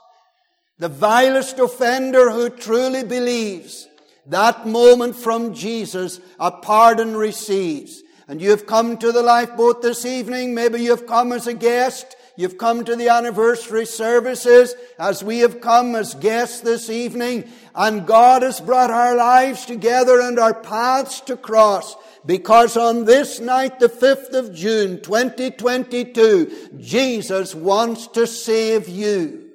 The 0.80 0.88
vilest 0.88 1.60
offender 1.60 2.32
who 2.32 2.50
truly 2.50 3.04
believes 3.04 3.90
that 4.28 4.66
moment 4.66 5.18
from 5.18 5.54
Jesus, 5.54 6.22
a 6.40 6.52
pardon 6.52 7.18
receives. 7.18 8.02
And 8.30 8.42
you 8.42 8.52
have 8.52 8.66
come 8.66 8.98
to 8.98 9.12
the 9.12 9.24
lifeboat 9.24 9.82
this 9.82 10.06
evening. 10.06 10.56
Maybe 10.56 10.82
you 10.82 10.92
have 10.92 11.06
come 11.06 11.34
as 11.34 11.48
a 11.48 11.54
guest. 11.54 12.16
You've 12.36 12.58
come 12.58 12.86
to 12.86 12.96
the 12.96 13.10
anniversary 13.10 13.86
services 13.86 14.74
as 14.98 15.24
we 15.24 15.40
have 15.40 15.62
come 15.62 15.96
as 15.96 16.16
guests 16.16 16.62
this 16.62 16.90
evening. 16.90 17.50
And 17.76 18.08
God 18.08 18.42
has 18.42 18.62
brought 18.62 18.90
our 18.90 19.16
lives 19.16 19.66
together 19.66 20.20
and 20.22 20.40
our 20.40 20.54
paths 20.54 21.22
to 21.22 21.36
cross. 21.36 21.96
Because 22.26 22.78
on 22.78 23.06
this 23.06 23.40
night, 23.40 23.80
the 23.80 23.90
5th 23.90 24.34
of 24.34 24.54
June, 24.54 25.02
2022, 25.02 26.80
Jesus 26.80 27.54
wants 27.54 28.08
to 28.08 28.28
save 28.28 28.88
you. 28.88 29.50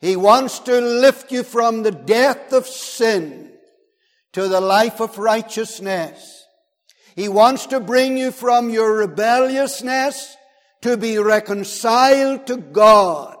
He 0.00 0.16
wants 0.16 0.58
to 0.60 0.80
lift 0.80 1.32
you 1.32 1.42
from 1.42 1.82
the 1.82 1.90
death 1.90 2.52
of 2.52 2.66
sin 2.66 3.52
to 4.32 4.48
the 4.48 4.60
life 4.60 5.00
of 5.00 5.16
righteousness. 5.16 6.44
He 7.14 7.28
wants 7.28 7.66
to 7.66 7.80
bring 7.80 8.18
you 8.18 8.30
from 8.30 8.68
your 8.68 8.92
rebelliousness 8.92 10.36
to 10.86 10.96
be 10.96 11.18
reconciled 11.18 12.46
to 12.46 12.56
God. 12.56 13.36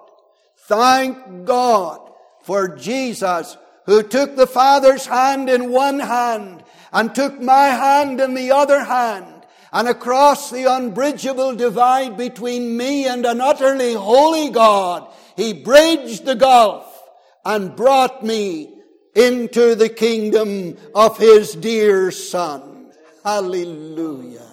Thank 0.66 1.44
God 1.44 2.10
for 2.42 2.74
Jesus 2.74 3.56
who 3.84 4.02
took 4.02 4.34
the 4.34 4.48
Father's 4.48 5.06
hand 5.06 5.48
in 5.48 5.70
one 5.70 6.00
hand 6.00 6.64
and 6.92 7.14
took 7.14 7.40
my 7.40 7.66
hand 7.68 8.20
in 8.20 8.34
the 8.34 8.50
other 8.50 8.82
hand 8.82 9.46
and 9.72 9.86
across 9.86 10.50
the 10.50 10.64
unbridgeable 10.64 11.54
divide 11.54 12.16
between 12.16 12.76
me 12.76 13.06
and 13.06 13.24
an 13.24 13.40
utterly 13.40 13.94
holy 13.94 14.50
God, 14.50 15.08
He 15.36 15.52
bridged 15.52 16.24
the 16.24 16.34
gulf 16.34 17.00
and 17.44 17.76
brought 17.76 18.24
me 18.24 18.74
into 19.14 19.76
the 19.76 19.88
kingdom 19.88 20.76
of 20.96 21.16
His 21.16 21.54
dear 21.54 22.10
Son. 22.10 22.90
Hallelujah. 23.22 24.50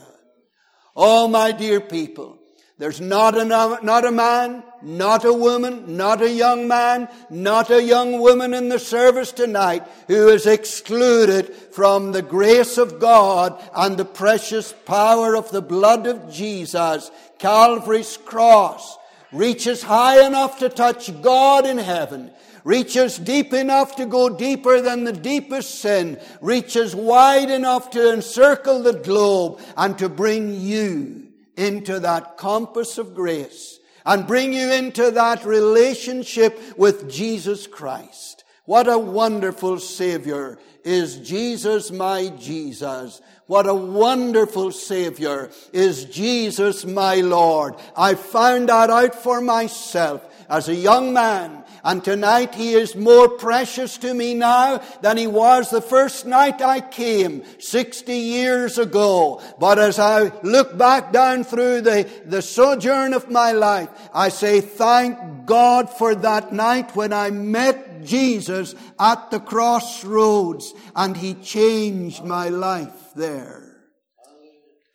Oh, 0.95 1.27
my 1.27 1.51
dear 1.51 1.81
people, 1.81 2.37
there's 2.83 2.99
not 2.99 3.37
a, 3.37 3.45
not 3.45 4.03
a 4.03 4.11
man, 4.11 4.61
not 4.81 5.23
a 5.23 5.31
woman, 5.31 5.95
not 5.95 6.21
a 6.21 6.29
young 6.29 6.67
man, 6.67 7.07
not 7.29 7.71
a 7.71 7.81
young 7.81 8.19
woman 8.19 8.53
in 8.53 8.67
the 8.67 8.77
service 8.77 9.31
tonight 9.31 9.87
who 10.09 10.27
is 10.27 10.45
excluded 10.45 11.55
from 11.55 12.11
the 12.11 12.21
grace 12.21 12.77
of 12.77 12.99
God 12.99 13.57
and 13.73 13.95
the 13.95 14.03
precious 14.03 14.73
power 14.73 15.33
of 15.33 15.49
the 15.49 15.61
blood 15.61 16.07
of 16.07 16.29
Jesus. 16.29 17.09
Calvary's 17.39 18.17
cross 18.17 18.97
reaches 19.31 19.81
high 19.81 20.27
enough 20.27 20.59
to 20.59 20.67
touch 20.67 21.21
God 21.21 21.65
in 21.65 21.77
heaven 21.77 22.31
reaches 22.65 23.17
deep 23.17 23.53
enough 23.53 23.95
to 23.95 24.05
go 24.05 24.27
deeper 24.27 24.81
than 24.81 25.05
the 25.05 25.13
deepest 25.13 25.79
sin, 25.79 26.17
reaches 26.41 26.93
wide 26.93 27.49
enough 27.49 27.91
to 27.91 28.13
encircle 28.13 28.83
the 28.83 28.93
globe 28.93 29.61
and 29.77 29.97
to 29.97 30.09
bring 30.09 30.53
you 30.53 31.23
into 31.55 31.99
that 31.99 32.37
compass 32.37 32.97
of 32.97 33.13
grace 33.15 33.79
and 34.05 34.27
bring 34.27 34.53
you 34.53 34.71
into 34.71 35.11
that 35.11 35.45
relationship 35.45 36.59
with 36.77 37.09
Jesus 37.09 37.67
Christ. 37.67 38.43
What 38.65 38.87
a 38.87 38.97
wonderful 38.97 39.79
Savior 39.79 40.57
is 40.83 41.17
Jesus 41.17 41.91
my 41.91 42.29
Jesus. 42.29 43.21
What 43.47 43.67
a 43.67 43.73
wonderful 43.73 44.71
Savior 44.71 45.51
is 45.73 46.05
Jesus 46.05 46.85
my 46.85 47.15
Lord. 47.15 47.75
I 47.95 48.15
found 48.15 48.69
that 48.69 48.89
out 48.89 49.15
for 49.15 49.41
myself 49.41 50.25
as 50.49 50.69
a 50.69 50.75
young 50.75 51.13
man. 51.13 51.62
And 51.83 52.01
tonight 52.01 52.55
he 52.55 52.73
is 52.73 52.95
more 52.95 53.27
precious 53.27 53.97
to 53.97 54.13
me 54.13 54.33
now 54.33 54.81
than 55.01 55.17
he 55.17 55.27
was 55.27 55.69
the 55.69 55.81
first 55.81 56.25
night 56.25 56.61
I 56.61 56.79
came 56.79 57.43
60 57.59 58.13
years 58.13 58.77
ago. 58.77 59.41
But 59.59 59.79
as 59.79 59.99
I 59.99 60.31
look 60.43 60.77
back 60.77 61.11
down 61.11 61.43
through 61.43 61.81
the, 61.81 62.09
the 62.25 62.41
sojourn 62.41 63.13
of 63.13 63.29
my 63.29 63.51
life, 63.51 63.89
I 64.13 64.29
say 64.29 64.61
thank 64.61 65.45
God 65.45 65.89
for 65.89 66.15
that 66.15 66.53
night 66.53 66.95
when 66.95 67.11
I 67.11 67.31
met 67.31 68.05
Jesus 68.05 68.75
at 68.97 69.29
the 69.29 69.41
crossroads 69.41 70.73
and 70.95 71.17
he 71.17 71.33
changed 71.33 72.23
my 72.23 72.47
life 72.47 73.13
there. 73.13 73.75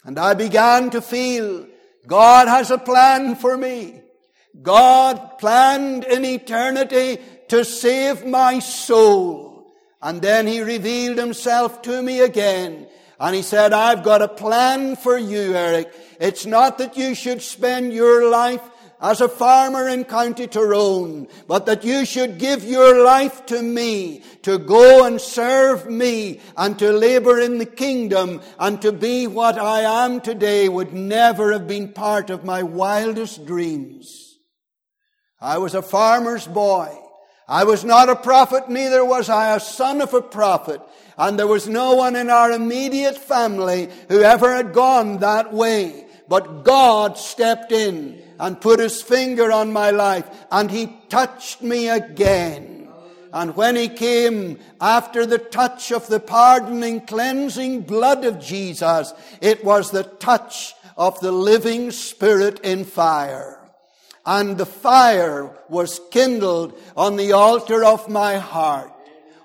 And 0.07 0.19
I 0.19 0.33
began 0.33 0.89
to 0.91 1.03
feel 1.03 1.67
God 2.07 2.49
has 2.49 2.71
a 2.71 2.79
plan 2.79 3.37
for 3.37 3.59
me. 3.59 4.01
God 4.63 5.39
planned 5.39 6.05
in 6.05 6.25
eternity 6.25 7.19
to 7.49 7.65
save 7.65 8.27
my 8.27 8.59
soul. 8.59 9.73
And 10.03 10.21
then 10.23 10.47
He 10.47 10.61
revealed 10.61 11.19
Himself 11.19 11.83
to 11.83 12.03
me 12.03 12.21
again. 12.21 12.87
And 13.21 13.35
He 13.35 13.43
said, 13.43 13.73
I've 13.73 14.03
got 14.03 14.23
a 14.23 14.29
plan 14.29 14.97
for 14.97 15.19
you, 15.19 15.55
Eric. 15.55 15.93
It's 16.21 16.47
not 16.47 16.79
that 16.79 16.97
you 16.97 17.15
should 17.15 17.43
spend 17.43 17.93
your 17.93 18.31
life 18.31 18.63
as 19.01 19.21
a 19.21 19.29
farmer 19.29 19.89
in 19.89 20.05
County 20.05 20.49
Tyrone, 20.49 21.29
but 21.47 21.67
that 21.67 21.85
you 21.85 22.05
should 22.05 22.39
give 22.39 22.65
your 22.65 23.05
life 23.05 23.47
to 23.47 23.63
me, 23.63 24.23
to 24.43 24.59
go 24.59 25.05
and 25.05 25.21
serve 25.21 25.89
me, 25.89 26.41
and 26.57 26.77
to 26.81 26.93
labor 26.93 27.39
in 27.39 27.59
the 27.59 27.67
kingdom, 27.67 28.41
and 28.59 28.83
to 28.83 28.91
be 28.91 29.29
what 29.29 29.57
I 29.57 30.05
am 30.05 30.21
today 30.21 30.69
would 30.69 30.93
never 30.93 31.53
have 31.53 31.69
been 31.69 31.93
part 31.93 32.29
of 32.29 32.45
my 32.45 32.65
wildest 32.65 33.47
dreams. 33.47 34.28
I 35.41 35.59
was 35.59 35.75
a 35.75 35.83
farmer's 35.83 36.47
boy. 36.47 36.97
I 37.47 37.65
was 37.65 37.85
not 37.85 38.11
a 38.11 38.17
prophet, 38.17 38.69
neither 38.69 39.05
was 39.05 39.31
I 39.31 39.57
a 39.57 39.61
son 39.61 40.03
of 40.03 40.13
a 40.13 40.21
prophet. 40.21 40.83
And 41.17 41.39
there 41.39 41.47
was 41.47 41.69
no 41.69 41.95
one 41.95 42.15
in 42.15 42.29
our 42.29 42.53
immediate 42.53 43.17
family 43.17 43.89
who 44.09 44.21
ever 44.21 44.55
had 44.55 44.75
gone 44.75 45.19
that 45.19 45.53
way. 45.53 46.05
But 46.29 46.63
God 46.63 47.17
stepped 47.17 47.73
in 47.73 48.21
and 48.39 48.61
put 48.61 48.81
his 48.81 49.01
finger 49.01 49.51
on 49.51 49.73
my 49.73 49.91
life 49.91 50.29
and 50.51 50.71
he 50.71 50.99
touched 51.09 51.63
me 51.63 51.89
again. 51.89 52.89
And 53.33 53.57
when 53.57 53.77
he 53.77 53.89
came 53.89 54.59
after 54.81 55.27
the 55.27 55.39
touch 55.39 55.91
of 55.91 56.07
the 56.07 56.21
pardoning, 56.21 57.03
cleansing 57.03 57.83
blood 57.83 58.25
of 58.25 58.41
Jesus, 58.41 59.13
it 59.41 59.65
was 59.65 59.91
the 59.91 60.05
touch 60.05 60.75
of 60.97 61.19
the 61.21 61.33
living 61.33 61.91
Spirit 61.91 62.61
in 62.61 62.85
fire. 62.85 63.58
And 64.29 64.59
the 64.59 64.67
fire 64.67 65.51
was 65.71 66.03
kindled 66.11 66.79
on 66.95 67.17
the 67.17 67.33
altar 67.33 67.83
of 67.83 68.11
my 68.11 68.37
heart. 68.37 68.93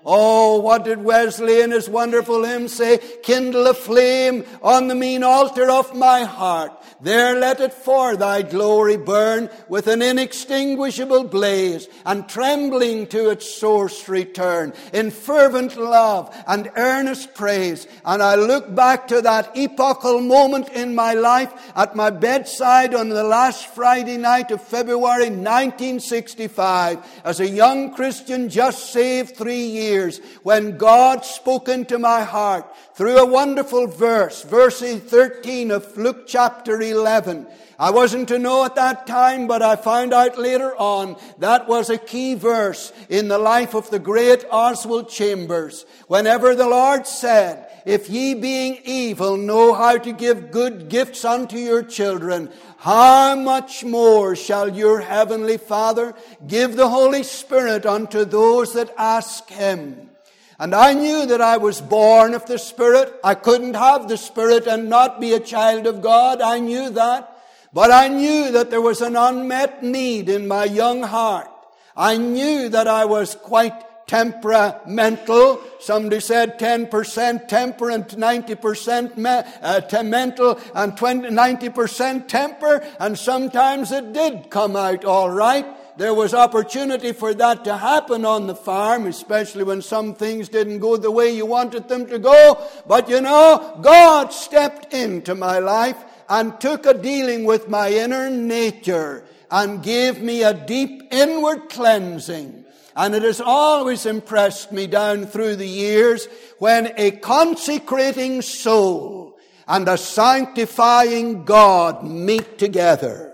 Oh, 0.04 0.60
what 0.60 0.84
did 0.84 1.02
Wesley 1.02 1.62
in 1.62 1.70
his 1.70 1.88
wonderful 1.88 2.44
hymn 2.44 2.68
say? 2.68 2.98
Kindle 3.22 3.66
a 3.66 3.72
flame 3.72 4.44
on 4.60 4.88
the 4.88 4.94
mean 4.94 5.22
altar 5.22 5.70
of 5.70 5.96
my 5.96 6.24
heart. 6.24 6.70
There 7.04 7.38
let 7.38 7.60
it 7.60 7.74
for 7.74 8.16
thy 8.16 8.40
glory 8.40 8.96
burn 8.96 9.50
with 9.68 9.88
an 9.88 10.00
inextinguishable 10.00 11.24
blaze, 11.24 11.86
and 12.06 12.26
trembling 12.26 13.08
to 13.08 13.28
its 13.28 13.54
source 13.54 14.08
return, 14.08 14.72
in 14.94 15.10
fervent 15.10 15.76
love 15.76 16.34
and 16.46 16.70
earnest 16.76 17.34
praise. 17.34 17.86
And 18.06 18.22
I 18.22 18.36
look 18.36 18.74
back 18.74 19.06
to 19.08 19.20
that 19.20 19.54
epochal 19.54 20.22
moment 20.22 20.70
in 20.70 20.94
my 20.94 21.12
life 21.12 21.52
at 21.76 21.94
my 21.94 22.08
bedside 22.08 22.94
on 22.94 23.10
the 23.10 23.22
last 23.22 23.66
Friday 23.74 24.16
night 24.16 24.50
of 24.50 24.62
February 24.62 25.28
1965, 25.28 27.20
as 27.22 27.38
a 27.38 27.46
young 27.46 27.94
Christian 27.94 28.48
just 28.48 28.94
saved 28.94 29.36
three 29.36 29.66
years, 29.66 30.22
when 30.42 30.78
God 30.78 31.26
spoke 31.26 31.68
into 31.68 31.98
my 31.98 32.22
heart 32.22 32.64
through 32.94 33.18
a 33.18 33.26
wonderful 33.26 33.88
verse, 33.88 34.42
verse 34.42 34.80
13 34.80 35.70
of 35.72 35.96
Luke 35.96 36.26
chapter 36.28 36.80
11. 36.80 37.46
I 37.76 37.90
wasn't 37.90 38.28
to 38.28 38.38
know 38.38 38.64
at 38.64 38.76
that 38.76 39.04
time, 39.04 39.48
but 39.48 39.62
I 39.62 39.74
found 39.74 40.14
out 40.14 40.38
later 40.38 40.76
on 40.76 41.16
that 41.38 41.66
was 41.66 41.90
a 41.90 41.98
key 41.98 42.34
verse 42.34 42.92
in 43.08 43.26
the 43.26 43.38
life 43.38 43.74
of 43.74 43.90
the 43.90 43.98
great 43.98 44.44
Oswald 44.48 45.08
Chambers. 45.08 45.84
Whenever 46.06 46.54
the 46.54 46.68
Lord 46.68 47.08
said, 47.08 47.68
if 47.84 48.08
ye 48.08 48.34
being 48.34 48.78
evil 48.84 49.36
know 49.36 49.74
how 49.74 49.98
to 49.98 50.12
give 50.12 50.52
good 50.52 50.88
gifts 50.88 51.24
unto 51.24 51.56
your 51.56 51.82
children, 51.82 52.48
how 52.78 53.34
much 53.34 53.82
more 53.82 54.36
shall 54.36 54.68
your 54.68 55.00
heavenly 55.00 55.56
Father 55.56 56.14
give 56.46 56.76
the 56.76 56.88
Holy 56.88 57.24
Spirit 57.24 57.86
unto 57.86 58.24
those 58.24 58.74
that 58.74 58.94
ask 58.96 59.48
him? 59.48 60.10
And 60.58 60.74
I 60.74 60.94
knew 60.94 61.26
that 61.26 61.40
I 61.40 61.56
was 61.56 61.80
born 61.80 62.34
of 62.34 62.46
the 62.46 62.58
Spirit. 62.58 63.12
I 63.24 63.34
couldn't 63.34 63.74
have 63.74 64.08
the 64.08 64.16
Spirit 64.16 64.66
and 64.66 64.88
not 64.88 65.20
be 65.20 65.32
a 65.32 65.40
child 65.40 65.86
of 65.86 66.00
God. 66.00 66.40
I 66.40 66.60
knew 66.60 66.90
that. 66.90 67.30
But 67.72 67.90
I 67.90 68.06
knew 68.08 68.52
that 68.52 68.70
there 68.70 68.80
was 68.80 69.00
an 69.00 69.16
unmet 69.16 69.82
need 69.82 70.28
in 70.28 70.46
my 70.46 70.64
young 70.64 71.02
heart. 71.02 71.50
I 71.96 72.16
knew 72.16 72.68
that 72.68 72.86
I 72.86 73.04
was 73.04 73.34
quite 73.34 74.06
temperamental. 74.06 75.60
Somebody 75.80 76.20
said 76.20 76.58
10% 76.58 77.48
temper 77.48 77.90
and 77.90 78.06
90% 78.06 79.16
me, 79.16 79.30
uh, 79.62 80.02
mental 80.04 80.60
and 80.74 80.96
20, 80.96 81.28
90% 81.30 82.28
temper. 82.28 82.86
And 83.00 83.18
sometimes 83.18 83.90
it 83.90 84.12
did 84.12 84.50
come 84.50 84.76
out 84.76 85.04
all 85.04 85.30
right 85.30 85.66
there 85.96 86.14
was 86.14 86.34
opportunity 86.34 87.12
for 87.12 87.34
that 87.34 87.64
to 87.64 87.76
happen 87.76 88.24
on 88.24 88.46
the 88.46 88.54
farm, 88.54 89.06
especially 89.06 89.62
when 89.62 89.80
some 89.80 90.14
things 90.14 90.48
didn't 90.48 90.80
go 90.80 90.96
the 90.96 91.10
way 91.10 91.30
you 91.30 91.46
wanted 91.46 91.88
them 91.88 92.06
to 92.06 92.18
go. 92.18 92.66
But 92.86 93.08
you 93.08 93.20
know, 93.20 93.78
God 93.80 94.32
stepped 94.32 94.92
into 94.92 95.34
my 95.34 95.60
life 95.60 95.96
and 96.28 96.60
took 96.60 96.86
a 96.86 96.94
dealing 96.94 97.44
with 97.44 97.68
my 97.68 97.90
inner 97.90 98.28
nature 98.28 99.24
and 99.50 99.82
gave 99.82 100.20
me 100.20 100.42
a 100.42 100.54
deep 100.54 101.02
inward 101.12 101.68
cleansing. 101.68 102.64
And 102.96 103.14
it 103.14 103.22
has 103.22 103.40
always 103.40 104.06
impressed 104.06 104.72
me 104.72 104.86
down 104.86 105.26
through 105.26 105.56
the 105.56 105.68
years 105.68 106.26
when 106.58 106.92
a 106.96 107.12
consecrating 107.12 108.42
soul 108.42 109.38
and 109.68 109.88
a 109.88 109.98
sanctifying 109.98 111.44
God 111.44 112.04
meet 112.04 112.58
together 112.58 113.33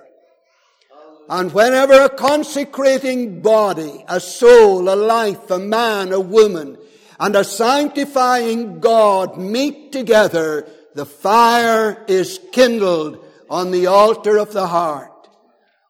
and 1.30 1.52
whenever 1.52 1.92
a 1.92 2.08
consecrating 2.08 3.40
body, 3.40 4.04
a 4.08 4.18
soul, 4.18 4.92
a 4.92 4.96
life, 4.96 5.48
a 5.48 5.60
man, 5.60 6.12
a 6.12 6.18
woman, 6.18 6.76
and 7.20 7.36
a 7.36 7.44
sanctifying 7.44 8.80
God 8.80 9.38
meet 9.38 9.92
together, 9.92 10.68
the 10.96 11.06
fire 11.06 12.04
is 12.08 12.40
kindled 12.50 13.24
on 13.48 13.70
the 13.70 13.86
altar 13.86 14.38
of 14.38 14.52
the 14.52 14.66
heart. 14.66 15.28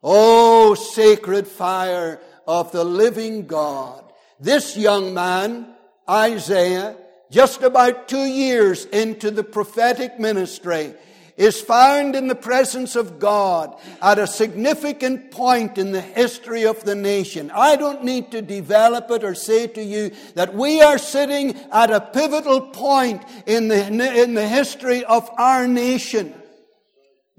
Oh, 0.02 0.74
sacred 0.74 1.48
fire 1.48 2.20
of 2.46 2.70
the 2.72 2.84
living 2.84 3.46
God. 3.46 4.12
This 4.40 4.76
young 4.76 5.14
man, 5.14 5.74
Isaiah, 6.06 6.96
just 7.30 7.62
about 7.62 8.08
two 8.08 8.26
years 8.26 8.84
into 8.84 9.30
the 9.30 9.44
prophetic 9.44 10.20
ministry, 10.20 10.92
is 11.40 11.58
found 11.58 12.14
in 12.14 12.28
the 12.28 12.34
presence 12.34 12.94
of 12.94 13.18
God 13.18 13.74
at 14.02 14.18
a 14.18 14.26
significant 14.26 15.30
point 15.30 15.78
in 15.78 15.90
the 15.90 16.02
history 16.02 16.66
of 16.66 16.84
the 16.84 16.94
nation. 16.94 17.50
I 17.54 17.76
don't 17.76 18.04
need 18.04 18.30
to 18.32 18.42
develop 18.42 19.10
it 19.10 19.24
or 19.24 19.34
say 19.34 19.66
to 19.68 19.82
you 19.82 20.10
that 20.34 20.54
we 20.54 20.82
are 20.82 20.98
sitting 20.98 21.56
at 21.72 21.90
a 21.90 22.02
pivotal 22.02 22.60
point 22.60 23.22
in 23.46 23.68
the, 23.68 24.22
in 24.22 24.34
the 24.34 24.46
history 24.46 25.02
of 25.06 25.30
our 25.38 25.66
nation. 25.66 26.34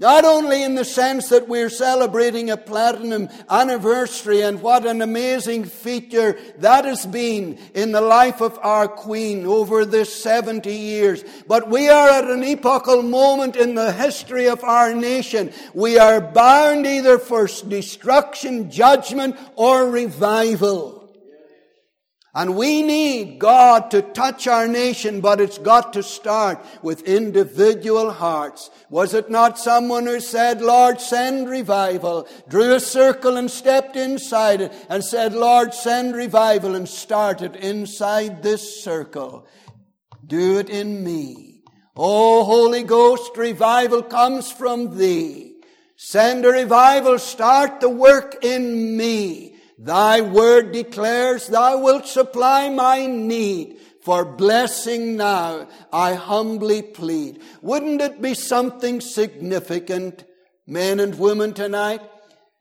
Not 0.01 0.25
only 0.25 0.63
in 0.63 0.73
the 0.73 0.83
sense 0.83 1.29
that 1.29 1.47
we're 1.47 1.69
celebrating 1.69 2.49
a 2.49 2.57
platinum 2.57 3.29
anniversary 3.47 4.41
and 4.41 4.59
what 4.59 4.87
an 4.87 4.99
amazing 4.99 5.65
feature 5.65 6.39
that 6.57 6.85
has 6.85 7.05
been 7.05 7.59
in 7.75 7.91
the 7.91 8.01
life 8.01 8.41
of 8.41 8.57
our 8.63 8.87
Queen 8.87 9.45
over 9.45 9.85
this 9.85 10.11
70 10.23 10.73
years, 10.73 11.23
but 11.47 11.69
we 11.69 11.87
are 11.87 12.09
at 12.09 12.23
an 12.23 12.43
epochal 12.43 13.03
moment 13.03 13.55
in 13.55 13.75
the 13.75 13.93
history 13.93 14.49
of 14.49 14.63
our 14.63 14.91
nation. 14.95 15.53
We 15.75 15.99
are 15.99 16.19
bound 16.19 16.87
either 16.87 17.19
for 17.19 17.45
destruction, 17.45 18.71
judgment, 18.71 19.37
or 19.55 19.87
revival. 19.87 21.00
And 22.33 22.55
we 22.55 22.81
need 22.81 23.39
God 23.39 23.91
to 23.91 24.01
touch 24.01 24.47
our 24.47 24.65
nation, 24.65 25.19
but 25.19 25.41
it's 25.41 25.57
got 25.57 25.91
to 25.93 26.03
start 26.03 26.65
with 26.81 27.03
individual 27.03 28.09
hearts. 28.09 28.69
Was 28.89 29.13
it 29.13 29.29
not 29.29 29.59
someone 29.59 30.05
who 30.05 30.21
said, 30.21 30.61
Lord, 30.61 31.01
send 31.01 31.49
revival, 31.49 32.29
drew 32.47 32.73
a 32.73 32.79
circle 32.79 33.35
and 33.35 33.51
stepped 33.51 33.97
inside 33.97 34.61
it 34.61 34.73
and 34.87 35.03
said, 35.03 35.33
Lord, 35.33 35.73
send 35.73 36.15
revival 36.15 36.75
and 36.75 36.87
started 36.87 37.57
inside 37.57 38.41
this 38.41 38.81
circle. 38.81 39.45
Do 40.25 40.57
it 40.59 40.69
in 40.69 41.03
me. 41.03 41.63
Oh, 41.97 42.45
Holy 42.45 42.83
Ghost, 42.83 43.35
revival 43.35 44.01
comes 44.01 44.49
from 44.49 44.97
thee. 44.97 45.55
Send 45.97 46.45
a 46.45 46.49
revival, 46.49 47.19
start 47.19 47.81
the 47.81 47.89
work 47.89 48.37
in 48.41 48.95
me. 48.95 49.50
Thy 49.83 50.21
word 50.21 50.71
declares 50.71 51.47
thou 51.47 51.79
wilt 51.79 52.07
supply 52.07 52.69
my 52.69 53.05
need. 53.05 53.77
For 54.01 54.25
blessing 54.25 55.17
now, 55.17 55.67
I 55.91 56.13
humbly 56.13 56.81
plead. 56.81 57.41
Wouldn't 57.61 58.01
it 58.01 58.21
be 58.21 58.33
something 58.33 59.01
significant, 59.01 60.23
men 60.65 60.99
and 60.99 61.17
women 61.19 61.53
tonight, 61.53 62.01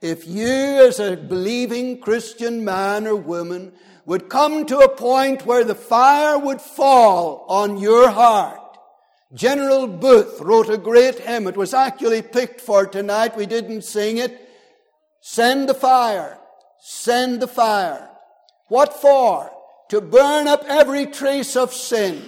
if 0.00 0.26
you 0.26 0.46
as 0.46 0.98
a 0.98 1.16
believing 1.16 2.00
Christian 2.00 2.64
man 2.64 3.06
or 3.06 3.16
woman 3.16 3.72
would 4.06 4.28
come 4.28 4.66
to 4.66 4.78
a 4.78 4.96
point 4.96 5.46
where 5.46 5.64
the 5.64 5.74
fire 5.74 6.38
would 6.38 6.60
fall 6.60 7.44
on 7.48 7.78
your 7.78 8.10
heart 8.10 8.60
General 9.32 9.86
Booth 9.86 10.40
wrote 10.40 10.68
a 10.68 10.76
great 10.76 11.20
hymn. 11.20 11.46
It 11.46 11.56
was 11.56 11.72
actually 11.72 12.22
picked 12.22 12.60
for 12.60 12.86
tonight. 12.86 13.36
We 13.36 13.46
didn't 13.46 13.82
sing 13.82 14.18
it. 14.18 14.48
Send 15.20 15.68
the 15.68 15.74
fire. 15.74 16.39
Send 16.80 17.40
the 17.40 17.48
fire. 17.48 18.08
What 18.68 18.94
for? 18.94 19.50
To 19.90 20.00
burn 20.00 20.48
up 20.48 20.64
every 20.66 21.06
trace 21.06 21.56
of 21.56 21.72
sin. 21.72 22.22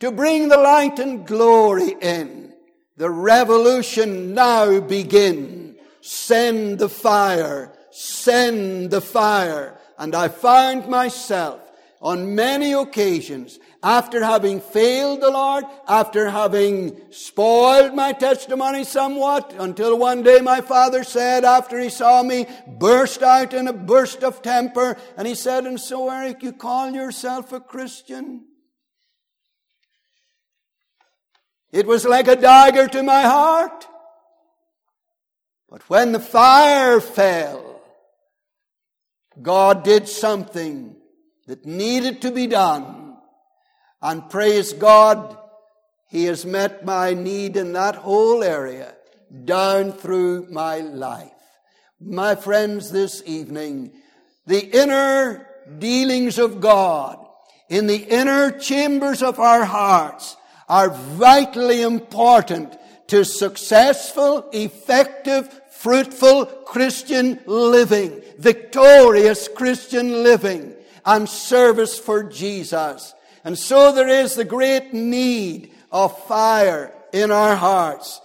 To 0.00 0.10
bring 0.10 0.48
the 0.48 0.58
light 0.58 0.98
and 0.98 1.26
glory 1.26 1.94
in. 2.00 2.52
The 2.96 3.10
revolution 3.10 4.34
now 4.34 4.80
begin. 4.80 5.76
Send 6.00 6.78
the 6.78 6.88
fire. 6.88 7.72
Send 7.90 8.90
the 8.90 9.00
fire. 9.00 9.78
And 9.98 10.14
I 10.14 10.28
found 10.28 10.88
myself 10.88 11.60
on 12.00 12.34
many 12.34 12.72
occasions 12.72 13.58
after 13.84 14.24
having 14.24 14.62
failed 14.62 15.20
the 15.20 15.30
Lord, 15.30 15.64
after 15.86 16.30
having 16.30 16.98
spoiled 17.10 17.94
my 17.94 18.14
testimony 18.14 18.82
somewhat, 18.82 19.54
until 19.58 19.98
one 19.98 20.22
day 20.22 20.40
my 20.40 20.62
father 20.62 21.04
said, 21.04 21.44
after 21.44 21.78
he 21.78 21.90
saw 21.90 22.22
me 22.22 22.46
burst 22.66 23.22
out 23.22 23.52
in 23.52 23.68
a 23.68 23.74
burst 23.74 24.24
of 24.24 24.40
temper, 24.40 24.96
and 25.18 25.28
he 25.28 25.34
said, 25.34 25.66
And 25.66 25.78
so, 25.78 26.08
Eric, 26.08 26.42
you 26.42 26.52
call 26.52 26.92
yourself 26.92 27.52
a 27.52 27.60
Christian? 27.60 28.46
It 31.70 31.86
was 31.86 32.06
like 32.06 32.26
a 32.26 32.36
dagger 32.36 32.88
to 32.88 33.02
my 33.02 33.22
heart. 33.22 33.86
But 35.68 35.82
when 35.90 36.12
the 36.12 36.20
fire 36.20 37.00
fell, 37.00 37.82
God 39.42 39.84
did 39.84 40.08
something 40.08 40.96
that 41.46 41.66
needed 41.66 42.22
to 42.22 42.30
be 42.30 42.46
done 42.46 43.03
and 44.04 44.28
praise 44.28 44.74
God, 44.74 45.36
He 46.08 46.26
has 46.26 46.44
met 46.44 46.84
my 46.84 47.14
need 47.14 47.56
in 47.56 47.72
that 47.72 47.96
whole 47.96 48.44
area 48.44 48.94
down 49.44 49.92
through 49.92 50.46
my 50.50 50.80
life. 50.80 51.32
My 51.98 52.34
friends, 52.34 52.92
this 52.92 53.22
evening, 53.24 53.92
the 54.46 54.60
inner 54.60 55.46
dealings 55.78 56.38
of 56.38 56.60
God 56.60 57.18
in 57.70 57.86
the 57.86 57.96
inner 57.96 58.50
chambers 58.50 59.22
of 59.22 59.40
our 59.40 59.64
hearts 59.64 60.36
are 60.68 60.90
vitally 60.90 61.80
important 61.80 62.76
to 63.06 63.24
successful, 63.24 64.48
effective, 64.52 65.48
fruitful 65.70 66.44
Christian 66.44 67.40
living, 67.46 68.22
victorious 68.38 69.48
Christian 69.48 70.22
living, 70.22 70.74
and 71.06 71.26
service 71.26 71.98
for 71.98 72.22
Jesus. 72.22 73.14
And 73.44 73.58
so 73.58 73.92
there 73.92 74.08
is 74.08 74.34
the 74.34 74.44
great 74.44 74.92
need 74.92 75.70
of 75.92 76.26
fire 76.26 76.92
in 77.12 77.30
our 77.30 77.54
hearts. 77.54 78.20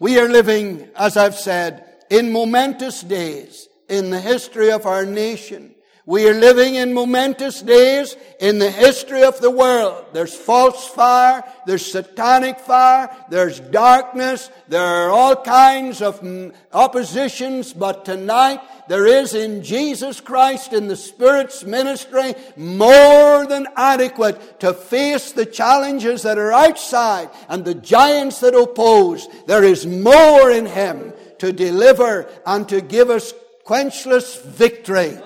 We 0.00 0.18
are 0.18 0.28
living, 0.28 0.88
as 0.96 1.16
I've 1.16 1.36
said, 1.36 1.84
in 2.10 2.32
momentous 2.32 3.02
days 3.02 3.68
in 3.88 4.10
the 4.10 4.20
history 4.20 4.72
of 4.72 4.86
our 4.86 5.06
nation. 5.06 5.75
We 6.08 6.28
are 6.28 6.34
living 6.34 6.76
in 6.76 6.94
momentous 6.94 7.60
days 7.60 8.16
in 8.38 8.60
the 8.60 8.70
history 8.70 9.24
of 9.24 9.40
the 9.40 9.50
world. 9.50 10.06
There's 10.12 10.36
false 10.36 10.86
fire, 10.86 11.42
there's 11.66 11.84
satanic 11.84 12.60
fire, 12.60 13.10
there's 13.28 13.58
darkness, 13.58 14.48
there 14.68 14.86
are 14.86 15.10
all 15.10 15.34
kinds 15.34 16.02
of 16.02 16.24
oppositions, 16.72 17.72
but 17.72 18.04
tonight 18.04 18.60
there 18.86 19.04
is 19.04 19.34
in 19.34 19.64
Jesus 19.64 20.20
Christ 20.20 20.72
in 20.72 20.86
the 20.86 20.94
Spirit's 20.94 21.64
ministry 21.64 22.36
more 22.56 23.44
than 23.44 23.66
adequate 23.74 24.60
to 24.60 24.74
face 24.74 25.32
the 25.32 25.44
challenges 25.46 26.22
that 26.22 26.38
are 26.38 26.52
outside 26.52 27.30
and 27.48 27.64
the 27.64 27.74
giants 27.74 28.38
that 28.40 28.54
oppose. 28.54 29.26
There 29.48 29.64
is 29.64 29.84
more 29.88 30.52
in 30.52 30.66
Him 30.66 31.14
to 31.38 31.52
deliver 31.52 32.28
and 32.46 32.68
to 32.68 32.80
give 32.80 33.10
us 33.10 33.34
quenchless 33.64 34.40
victory. 34.44 35.18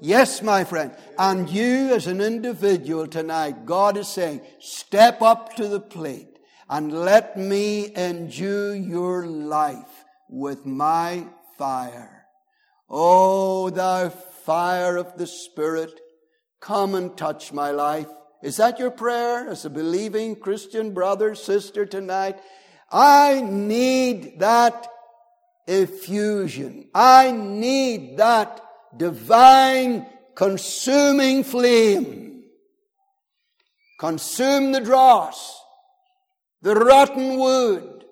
Yes, 0.00 0.42
my 0.42 0.64
friend. 0.64 0.94
And 1.18 1.48
you 1.48 1.94
as 1.94 2.06
an 2.06 2.20
individual 2.20 3.06
tonight, 3.06 3.64
God 3.64 3.96
is 3.96 4.08
saying, 4.08 4.42
step 4.60 5.22
up 5.22 5.56
to 5.56 5.68
the 5.68 5.80
plate 5.80 6.38
and 6.68 6.92
let 6.92 7.36
me 7.38 7.94
endue 7.94 8.72
your 8.72 9.26
life 9.26 10.04
with 10.28 10.66
my 10.66 11.26
fire. 11.56 12.26
Oh, 12.90 13.70
thou 13.70 14.10
fire 14.10 14.96
of 14.96 15.16
the 15.16 15.26
Spirit, 15.26 16.00
come 16.60 16.94
and 16.94 17.16
touch 17.16 17.52
my 17.52 17.70
life. 17.70 18.06
Is 18.42 18.58
that 18.58 18.78
your 18.78 18.90
prayer 18.90 19.48
as 19.48 19.64
a 19.64 19.70
believing 19.70 20.36
Christian 20.36 20.92
brother, 20.92 21.34
sister 21.34 21.86
tonight? 21.86 22.38
I 22.90 23.40
need 23.40 24.40
that 24.40 24.86
effusion. 25.66 26.88
I 26.94 27.32
need 27.32 28.18
that 28.18 28.60
divine 28.96 30.06
consuming 30.34 31.44
flame. 31.44 32.44
Consume 33.98 34.72
the 34.72 34.80
dross, 34.80 35.58
the 36.60 36.74
rotten 36.74 37.38
wood, 37.38 38.04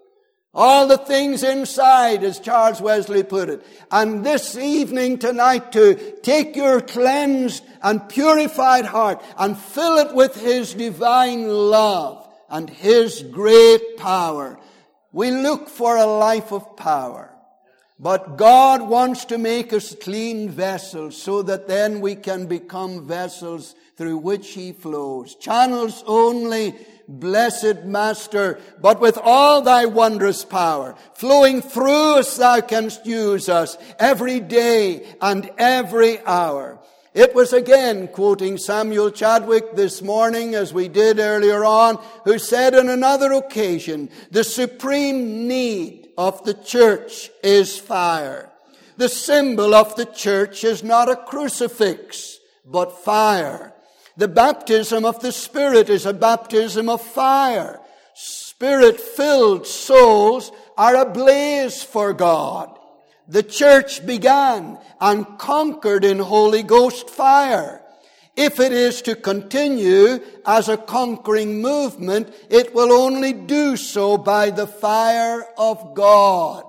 all 0.54 0.86
the 0.86 0.96
things 0.96 1.42
inside, 1.42 2.22
as 2.22 2.38
Charles 2.38 2.80
Wesley 2.80 3.22
put 3.22 3.50
it. 3.50 3.66
And 3.90 4.24
this 4.24 4.56
evening 4.56 5.18
tonight 5.18 5.72
to 5.72 6.16
take 6.22 6.56
your 6.56 6.80
cleansed 6.80 7.64
and 7.82 8.08
purified 8.08 8.86
heart 8.86 9.22
and 9.36 9.58
fill 9.58 9.98
it 9.98 10.14
with 10.14 10.40
His 10.40 10.72
divine 10.72 11.48
love 11.48 12.26
and 12.48 12.70
His 12.70 13.22
great 13.22 13.96
power. 13.96 14.58
We 15.12 15.32
look 15.32 15.68
for 15.68 15.96
a 15.96 16.06
life 16.06 16.52
of 16.52 16.76
power. 16.76 17.33
But 17.98 18.36
God 18.36 18.82
wants 18.82 19.24
to 19.26 19.38
make 19.38 19.72
us 19.72 19.94
clean 19.94 20.50
vessels 20.50 21.16
so 21.16 21.42
that 21.42 21.68
then 21.68 22.00
we 22.00 22.16
can 22.16 22.46
become 22.46 23.06
vessels 23.06 23.76
through 23.96 24.18
which 24.18 24.48
He 24.48 24.72
flows. 24.72 25.36
Channels 25.36 26.02
only, 26.06 26.74
blessed 27.06 27.84
Master, 27.84 28.58
but 28.80 29.00
with 29.00 29.16
all 29.22 29.62
Thy 29.62 29.86
wondrous 29.86 30.44
power, 30.44 30.96
flowing 31.14 31.62
through 31.62 32.16
us 32.16 32.36
Thou 32.36 32.60
canst 32.62 33.06
use 33.06 33.48
us 33.48 33.78
every 34.00 34.40
day 34.40 35.06
and 35.20 35.48
every 35.56 36.18
hour. 36.26 36.80
It 37.14 37.32
was 37.32 37.52
again 37.52 38.08
quoting 38.08 38.58
Samuel 38.58 39.12
Chadwick 39.12 39.76
this 39.76 40.02
morning, 40.02 40.56
as 40.56 40.74
we 40.74 40.88
did 40.88 41.20
earlier 41.20 41.64
on, 41.64 42.02
who 42.24 42.40
said 42.40 42.74
on 42.74 42.88
another 42.88 43.30
occasion, 43.34 44.10
the 44.32 44.42
supreme 44.42 45.46
need 45.46 46.03
of 46.16 46.44
the 46.44 46.54
church 46.54 47.30
is 47.42 47.78
fire. 47.78 48.50
The 48.96 49.08
symbol 49.08 49.74
of 49.74 49.96
the 49.96 50.06
church 50.06 50.64
is 50.64 50.84
not 50.84 51.08
a 51.08 51.16
crucifix, 51.16 52.38
but 52.64 52.98
fire. 53.04 53.72
The 54.16 54.28
baptism 54.28 55.04
of 55.04 55.20
the 55.20 55.32
Spirit 55.32 55.90
is 55.90 56.06
a 56.06 56.12
baptism 56.12 56.88
of 56.88 57.02
fire. 57.02 57.80
Spirit 58.14 59.00
filled 59.00 59.66
souls 59.66 60.52
are 60.78 60.94
ablaze 60.94 61.82
for 61.82 62.12
God. 62.12 62.78
The 63.26 63.42
church 63.42 64.06
began 64.06 64.78
and 65.00 65.38
conquered 65.38 66.04
in 66.04 66.18
Holy 66.18 66.62
Ghost 66.62 67.10
fire. 67.10 67.83
If 68.36 68.58
it 68.58 68.72
is 68.72 69.00
to 69.02 69.14
continue 69.14 70.18
as 70.44 70.68
a 70.68 70.76
conquering 70.76 71.62
movement, 71.62 72.34
it 72.50 72.74
will 72.74 72.92
only 72.92 73.32
do 73.32 73.76
so 73.76 74.18
by 74.18 74.50
the 74.50 74.66
fire 74.66 75.46
of 75.56 75.94
God. 75.94 76.64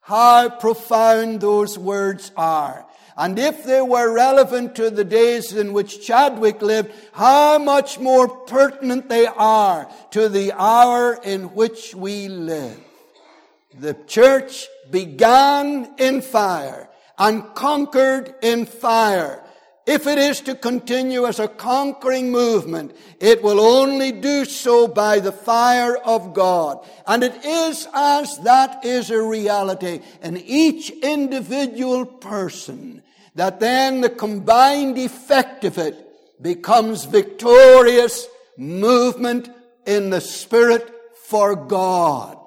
How 0.00 0.48
profound 0.48 1.40
those 1.40 1.78
words 1.78 2.32
are. 2.36 2.84
And 3.16 3.38
if 3.38 3.62
they 3.64 3.82
were 3.82 4.12
relevant 4.12 4.74
to 4.76 4.90
the 4.90 5.04
days 5.04 5.52
in 5.52 5.72
which 5.72 6.04
Chadwick 6.04 6.62
lived, 6.62 6.92
how 7.12 7.58
much 7.58 8.00
more 8.00 8.26
pertinent 8.26 9.08
they 9.08 9.26
are 9.26 9.88
to 10.10 10.28
the 10.28 10.52
hour 10.52 11.20
in 11.22 11.54
which 11.54 11.94
we 11.94 12.28
live. 12.28 12.80
The 13.78 13.94
church 14.06 14.66
began 14.90 15.94
in 15.98 16.22
fire 16.22 16.88
and 17.18 17.54
conquered 17.54 18.34
in 18.42 18.66
fire 18.66 19.41
if 19.86 20.06
it 20.06 20.18
is 20.18 20.40
to 20.42 20.54
continue 20.54 21.26
as 21.26 21.40
a 21.40 21.48
conquering 21.48 22.30
movement, 22.30 22.94
it 23.18 23.42
will 23.42 23.60
only 23.60 24.12
do 24.12 24.44
so 24.44 24.86
by 24.86 25.18
the 25.18 25.32
fire 25.32 25.96
of 25.96 26.34
God. 26.34 26.86
And 27.06 27.24
it 27.24 27.44
is 27.44 27.88
as 27.92 28.38
that 28.40 28.84
is 28.84 29.10
a 29.10 29.20
reality 29.20 30.00
in 30.22 30.36
each 30.36 30.90
individual 30.90 32.06
person 32.06 33.02
that 33.34 33.60
then 33.60 34.02
the 34.02 34.10
combined 34.10 34.98
effect 34.98 35.64
of 35.64 35.78
it 35.78 36.08
becomes 36.40 37.04
victorious 37.04 38.26
movement 38.56 39.48
in 39.86 40.10
the 40.10 40.20
Spirit 40.20 40.88
for 41.24 41.56
God. 41.56 42.38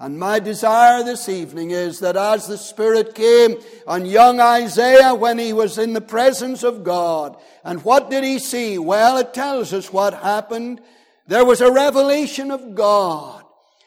And 0.00 0.16
my 0.16 0.38
desire 0.38 1.02
this 1.02 1.28
evening 1.28 1.72
is 1.72 1.98
that 2.00 2.16
as 2.16 2.46
the 2.46 2.56
Spirit 2.56 3.16
came 3.16 3.56
on 3.84 4.06
young 4.06 4.38
Isaiah 4.38 5.12
when 5.12 5.38
he 5.38 5.52
was 5.52 5.76
in 5.76 5.92
the 5.92 6.00
presence 6.00 6.62
of 6.62 6.84
God, 6.84 7.36
and 7.64 7.84
what 7.84 8.08
did 8.08 8.22
he 8.22 8.38
see? 8.38 8.78
Well, 8.78 9.18
it 9.18 9.34
tells 9.34 9.72
us 9.72 9.92
what 9.92 10.14
happened. 10.14 10.80
There 11.26 11.44
was 11.44 11.60
a 11.60 11.72
revelation 11.72 12.52
of 12.52 12.76
God, 12.76 13.42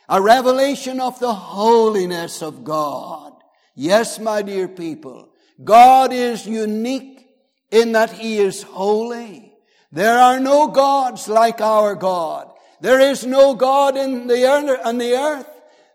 a 0.09 0.21
revelation 0.21 0.99
of 0.99 1.17
the 1.19 1.33
holiness 1.33 2.41
of 2.41 2.65
God. 2.65 3.33
Yes, 3.73 4.19
my 4.19 4.41
dear 4.41 4.67
people, 4.67 5.29
God 5.63 6.11
is 6.11 6.45
unique 6.45 7.25
in 7.71 7.93
that 7.93 8.11
he 8.11 8.37
is 8.37 8.63
holy. 8.63 9.53
There 9.93 10.19
are 10.19 10.41
no 10.41 10.67
gods 10.67 11.29
like 11.29 11.61
our 11.61 11.95
God. 11.95 12.51
There 12.81 12.99
is 12.99 13.25
no 13.25 13.53
God 13.53 13.95
in 13.95 14.27
the 14.27 14.45
earth, 14.45 15.47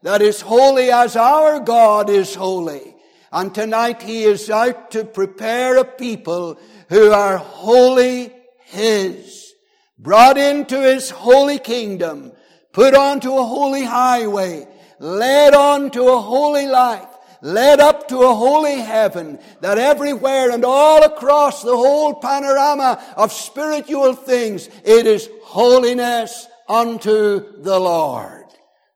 that 0.06 0.22
is 0.22 0.40
holy 0.40 0.92
as 0.92 1.16
our 1.16 1.58
God 1.58 2.10
is 2.10 2.32
holy. 2.32 2.94
And 3.32 3.52
tonight 3.52 4.00
he 4.00 4.22
is 4.22 4.48
out 4.48 4.92
to 4.92 5.04
prepare 5.04 5.78
a 5.78 5.84
people 5.84 6.60
who 6.88 7.10
are 7.10 7.38
wholly 7.38 8.32
his, 8.66 9.52
brought 9.98 10.38
into 10.38 10.80
his 10.80 11.10
holy 11.10 11.58
kingdom, 11.58 12.30
put 12.70 12.94
onto 12.94 13.36
a 13.36 13.42
holy 13.42 13.82
highway, 13.82 14.68
led 15.00 15.54
on 15.54 15.90
to 15.90 16.04
a 16.06 16.20
holy 16.20 16.68
life, 16.68 17.08
led 17.42 17.80
up 17.80 18.06
to 18.06 18.22
a 18.22 18.32
holy 18.32 18.78
heaven, 18.78 19.40
that 19.60 19.76
everywhere 19.76 20.52
and 20.52 20.64
all 20.64 21.02
across 21.02 21.64
the 21.64 21.76
whole 21.76 22.14
panorama 22.14 23.02
of 23.16 23.32
spiritual 23.32 24.14
things, 24.14 24.68
it 24.84 25.04
is 25.04 25.28
holiness 25.42 26.46
unto 26.68 27.60
the 27.60 27.80
Lord. 27.80 28.35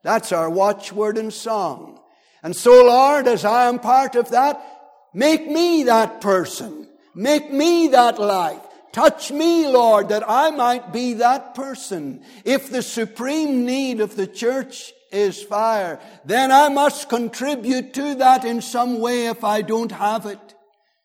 That's 0.03 0.33
our 0.33 0.49
watchword 0.49 1.19
and 1.19 1.33
song. 1.33 2.01
And 2.43 2.57
so, 2.57 2.71
Lord, 2.87 3.29
as 3.29 3.45
I 3.45 3.69
am 3.69 3.79
part 3.79 4.15
of 4.15 4.31
that, 4.31 4.65
make 5.13 5.47
me 5.49 5.85
that 5.85 6.21
person. 6.21 6.89
Make 7.15 7.53
me 7.53 7.89
that 7.89 8.19
life. 8.19 8.61
Touch 8.93 9.31
me, 9.31 9.67
Lord, 9.69 10.09
that 10.09 10.29
I 10.29 10.51
might 10.51 10.93
be 10.93 11.15
that 11.15 11.55
person. 11.55 12.23
If 12.45 12.71
the 12.71 12.83
supreme 12.83 13.65
need 13.65 14.01
of 14.01 14.17
the 14.17 14.27
church 14.27 14.93
is 15.13 15.43
fire, 15.43 16.01
then 16.25 16.51
I 16.51 16.69
must 16.69 17.09
contribute 17.09 17.95
to 17.95 18.17
that 18.17 18.45
in 18.45 18.63
some 18.63 19.01
way 19.01 19.27
if 19.27 19.45
I 19.45 19.63
don't 19.63 19.93
have 19.93 20.27
it. 20.27 20.50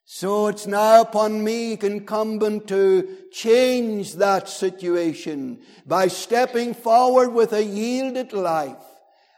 So 0.08 0.48
it's 0.48 0.68
now 0.68 1.02
upon 1.02 1.44
me 1.44 1.74
incumbent 1.82 2.68
to 2.68 3.10
change 3.32 4.14
that 4.14 4.48
situation 4.48 5.62
by 5.88 6.10
stepping 6.10 6.76
forward 6.76 7.30
with 7.34 7.54
a 7.54 7.64
yielded 7.64 8.32
life 8.32 8.78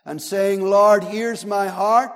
and 0.04 0.22
saying, 0.22 0.62
Lord, 0.62 1.06
here's 1.06 1.46
my 1.46 1.70
heart, 1.70 2.12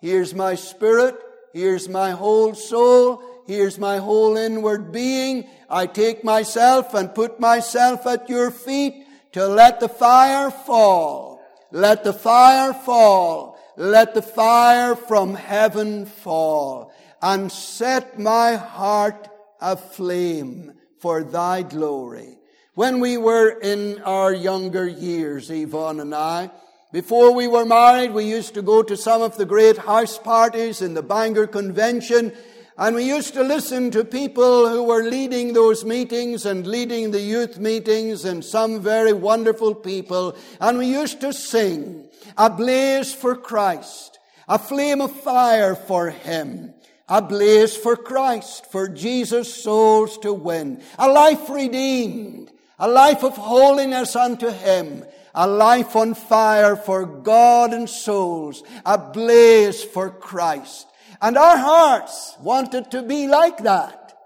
here's 0.00 0.32
my 0.32 0.54
spirit, 0.54 1.16
here's 1.52 1.88
my 1.88 2.12
whole 2.12 2.54
soul, 2.54 3.20
here's 3.48 3.80
my 3.80 3.98
whole 3.98 4.36
inward 4.36 4.92
being. 4.92 5.48
I 5.68 5.86
take 5.86 6.22
myself 6.22 6.94
and 6.94 7.12
put 7.12 7.40
myself 7.40 8.06
at 8.06 8.28
your 8.28 8.52
feet 8.52 9.06
to 9.32 9.48
let 9.48 9.80
the 9.80 9.88
fire 9.88 10.52
fall. 10.52 11.42
Let 11.72 12.04
the 12.04 12.12
fire 12.12 12.72
fall. 12.72 13.58
Let 13.76 14.14
the 14.14 14.22
fire 14.22 14.94
from 14.94 15.34
heaven 15.34 16.06
fall 16.06 16.87
and 17.22 17.50
set 17.50 18.18
my 18.18 18.56
heart 18.56 19.28
aflame 19.60 20.72
for 21.00 21.24
thy 21.24 21.62
glory. 21.62 22.38
When 22.74 23.00
we 23.00 23.16
were 23.16 23.58
in 23.60 24.00
our 24.02 24.32
younger 24.32 24.86
years, 24.86 25.50
Yvonne 25.50 26.00
and 26.00 26.14
I, 26.14 26.50
before 26.92 27.34
we 27.34 27.48
were 27.48 27.66
married, 27.66 28.12
we 28.12 28.24
used 28.24 28.54
to 28.54 28.62
go 28.62 28.82
to 28.82 28.96
some 28.96 29.20
of 29.20 29.36
the 29.36 29.44
great 29.44 29.76
house 29.76 30.18
parties 30.18 30.80
in 30.80 30.94
the 30.94 31.02
Bangor 31.02 31.46
Convention, 31.46 32.32
and 32.78 32.94
we 32.94 33.04
used 33.04 33.34
to 33.34 33.42
listen 33.42 33.90
to 33.90 34.04
people 34.04 34.68
who 34.68 34.84
were 34.84 35.02
leading 35.02 35.52
those 35.52 35.84
meetings 35.84 36.46
and 36.46 36.66
leading 36.66 37.10
the 37.10 37.20
youth 37.20 37.58
meetings 37.58 38.24
and 38.24 38.44
some 38.44 38.80
very 38.80 39.12
wonderful 39.12 39.74
people. 39.74 40.36
And 40.60 40.78
we 40.78 40.86
used 40.86 41.20
to 41.22 41.32
sing, 41.32 42.08
a 42.36 42.48
blaze 42.48 43.12
for 43.12 43.34
Christ, 43.34 44.18
a 44.48 44.58
flame 44.58 45.00
of 45.00 45.12
fire 45.12 45.74
for 45.74 46.10
Him, 46.10 46.72
a 47.08 47.22
blaze 47.22 47.76
for 47.76 47.96
Christ, 47.96 48.70
for 48.70 48.88
Jesus' 48.88 49.62
souls 49.62 50.18
to 50.18 50.32
win, 50.32 50.82
a 50.98 51.08
life 51.08 51.48
redeemed, 51.48 52.52
a 52.78 52.88
life 52.88 53.24
of 53.24 53.36
holiness 53.36 54.14
unto 54.14 54.50
Him, 54.50 55.04
a 55.34 55.46
life 55.46 55.96
on 55.96 56.14
fire 56.14 56.76
for 56.76 57.06
God 57.06 57.72
and 57.72 57.88
souls, 57.88 58.62
a 58.84 58.98
blaze 58.98 59.82
for 59.82 60.10
Christ. 60.10 60.86
And 61.20 61.36
our 61.36 61.56
hearts 61.56 62.36
wanted 62.40 62.90
to 62.92 63.02
be 63.02 63.26
like 63.26 63.58
that. 63.58 64.16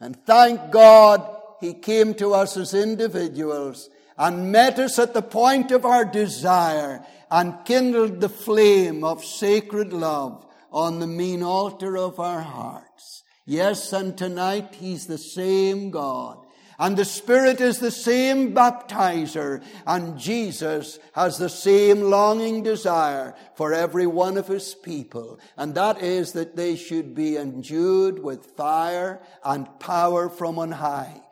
And 0.00 0.16
thank 0.26 0.70
God 0.70 1.24
He 1.60 1.74
came 1.74 2.14
to 2.14 2.34
us 2.34 2.56
as 2.56 2.74
individuals 2.74 3.88
and 4.18 4.52
met 4.52 4.78
us 4.78 4.98
at 4.98 5.14
the 5.14 5.22
point 5.22 5.70
of 5.70 5.84
our 5.84 6.04
desire 6.04 7.04
and 7.30 7.64
kindled 7.64 8.20
the 8.20 8.28
flame 8.28 9.04
of 9.04 9.24
sacred 9.24 9.92
love 9.92 10.44
on 10.72 10.98
the 10.98 11.06
mean 11.06 11.42
altar 11.42 11.96
of 11.96 12.18
our 12.18 12.40
hearts. 12.40 13.22
Yes, 13.44 13.92
and 13.92 14.16
tonight 14.16 14.74
He's 14.74 15.06
the 15.06 15.18
same 15.18 15.90
God 15.90 16.42
and 16.82 16.96
the 16.96 17.04
Spirit 17.04 17.60
is 17.60 17.78
the 17.78 17.92
same 17.92 18.52
baptizer. 18.52 19.62
And 19.86 20.18
Jesus 20.18 20.98
has 21.12 21.38
the 21.38 21.48
same 21.48 22.00
longing 22.00 22.64
desire 22.64 23.36
for 23.54 23.72
every 23.72 24.08
one 24.08 24.36
of 24.36 24.48
his 24.48 24.74
people. 24.74 25.38
And 25.56 25.76
that 25.76 26.02
is 26.02 26.32
that 26.32 26.56
they 26.56 26.74
should 26.74 27.14
be 27.14 27.36
endued 27.36 28.18
with 28.18 28.56
fire 28.56 29.20
and 29.44 29.68
power 29.78 30.28
from 30.28 30.58
on 30.58 30.72
high. 30.72 31.22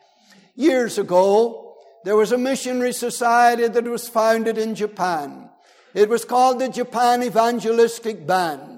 Years 0.54 0.98
ago, 0.98 1.74
there 2.04 2.16
was 2.16 2.30
a 2.30 2.38
missionary 2.38 2.92
society 2.92 3.66
that 3.66 3.84
was 3.84 4.08
founded 4.08 4.56
in 4.56 4.76
Japan. 4.76 5.50
It 5.94 6.08
was 6.08 6.24
called 6.24 6.60
the 6.60 6.68
Japan 6.68 7.24
Evangelistic 7.24 8.24
Band. 8.24 8.69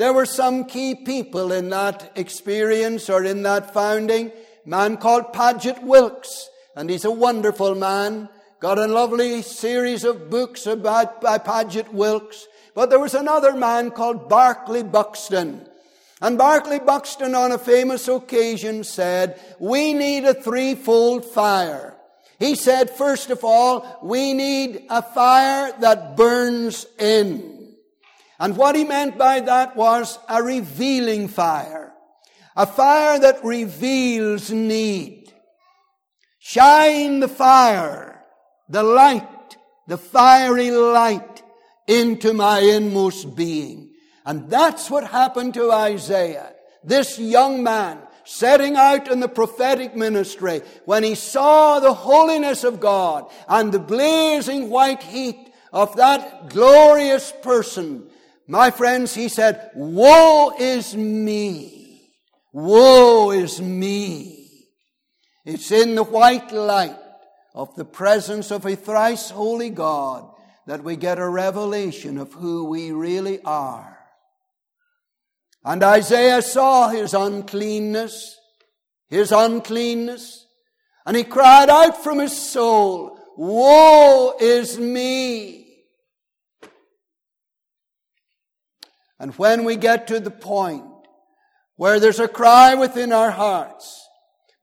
There 0.00 0.14
were 0.14 0.24
some 0.24 0.64
key 0.64 0.94
people 0.94 1.52
in 1.52 1.68
that 1.68 2.12
experience 2.16 3.10
or 3.10 3.22
in 3.22 3.42
that 3.42 3.74
founding 3.74 4.32
man 4.64 4.96
called 4.96 5.34
Paget 5.34 5.82
Wilkes, 5.82 6.48
and 6.74 6.88
he's 6.88 7.04
a 7.04 7.10
wonderful 7.10 7.74
man. 7.74 8.30
Got 8.60 8.78
a 8.78 8.86
lovely 8.86 9.42
series 9.42 10.04
of 10.04 10.30
books 10.30 10.64
about 10.64 11.20
by 11.20 11.36
Paget 11.36 11.92
Wilkes. 11.92 12.48
But 12.74 12.88
there 12.88 12.98
was 12.98 13.12
another 13.12 13.52
man 13.52 13.90
called 13.90 14.26
Barclay 14.26 14.84
Buxton. 14.84 15.68
And 16.22 16.38
Barclay 16.38 16.78
Buxton 16.78 17.34
on 17.34 17.52
a 17.52 17.58
famous 17.58 18.08
occasion 18.08 18.84
said, 18.84 19.38
we 19.58 19.92
need 19.92 20.24
a 20.24 20.32
threefold 20.32 21.26
fire. 21.26 21.94
He 22.38 22.54
said, 22.54 22.88
first 22.88 23.28
of 23.28 23.44
all, 23.44 23.98
we 24.02 24.32
need 24.32 24.86
a 24.88 25.02
fire 25.02 25.74
that 25.80 26.16
burns 26.16 26.86
in. 26.98 27.49
And 28.40 28.56
what 28.56 28.74
he 28.74 28.84
meant 28.84 29.18
by 29.18 29.40
that 29.40 29.76
was 29.76 30.18
a 30.28 30.42
revealing 30.42 31.28
fire. 31.28 31.92
A 32.56 32.66
fire 32.66 33.18
that 33.20 33.44
reveals 33.44 34.50
need. 34.50 35.32
Shine 36.38 37.20
the 37.20 37.28
fire, 37.28 38.24
the 38.68 38.82
light, 38.82 39.58
the 39.86 39.98
fiery 39.98 40.70
light 40.70 41.42
into 41.86 42.32
my 42.32 42.60
inmost 42.60 43.36
being. 43.36 43.90
And 44.24 44.48
that's 44.48 44.90
what 44.90 45.04
happened 45.04 45.54
to 45.54 45.70
Isaiah. 45.70 46.54
This 46.82 47.18
young 47.18 47.62
man 47.62 47.98
setting 48.24 48.76
out 48.76 49.10
in 49.10 49.20
the 49.20 49.28
prophetic 49.28 49.94
ministry 49.94 50.62
when 50.86 51.02
he 51.02 51.14
saw 51.14 51.78
the 51.78 51.92
holiness 51.92 52.64
of 52.64 52.80
God 52.80 53.30
and 53.48 53.70
the 53.70 53.78
blazing 53.78 54.70
white 54.70 55.02
heat 55.02 55.52
of 55.72 55.96
that 55.96 56.48
glorious 56.48 57.32
person. 57.42 58.09
My 58.50 58.72
friends, 58.72 59.14
he 59.14 59.28
said, 59.28 59.70
woe 59.76 60.52
is 60.58 60.96
me. 60.96 62.02
Woe 62.52 63.30
is 63.30 63.62
me! 63.62 64.66
It's 65.44 65.70
in 65.70 65.94
the 65.94 66.02
white 66.02 66.50
light 66.50 66.98
of 67.54 67.72
the 67.76 67.84
presence 67.84 68.50
of 68.50 68.66
a 68.66 68.74
thrice 68.74 69.30
holy 69.30 69.70
God 69.70 70.28
that 70.66 70.82
we 70.82 70.96
get 70.96 71.20
a 71.20 71.28
revelation 71.28 72.18
of 72.18 72.32
who 72.32 72.64
we 72.64 72.90
really 72.90 73.40
are. 73.42 73.96
And 75.64 75.84
Isaiah 75.84 76.42
saw 76.42 76.88
his 76.88 77.14
uncleanness, 77.14 78.36
his 79.08 79.30
uncleanness, 79.30 80.44
and 81.06 81.16
he 81.16 81.22
cried 81.22 81.70
out 81.70 82.02
from 82.02 82.18
his 82.18 82.36
soul, 82.36 83.16
Woe 83.36 84.34
is 84.40 84.76
me! 84.76 85.59
And 89.20 89.34
when 89.34 89.64
we 89.64 89.76
get 89.76 90.06
to 90.08 90.18
the 90.18 90.30
point 90.30 90.84
where 91.76 92.00
there's 92.00 92.18
a 92.18 92.26
cry 92.26 92.74
within 92.74 93.12
our 93.12 93.30
hearts 93.30 94.08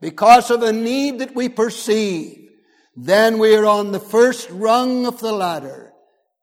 because 0.01 0.49
of 0.49 0.64
a 0.64 0.74
need 0.74 1.20
that 1.20 1.36
we 1.36 1.47
perceive, 1.47 2.49
then 2.95 3.38
we 3.38 3.55
are 3.55 3.68
on 3.68 3.91
the 3.91 3.99
first 3.99 4.49
rung 4.49 5.05
of 5.05 5.20
the 5.20 5.32
ladder 5.32 5.93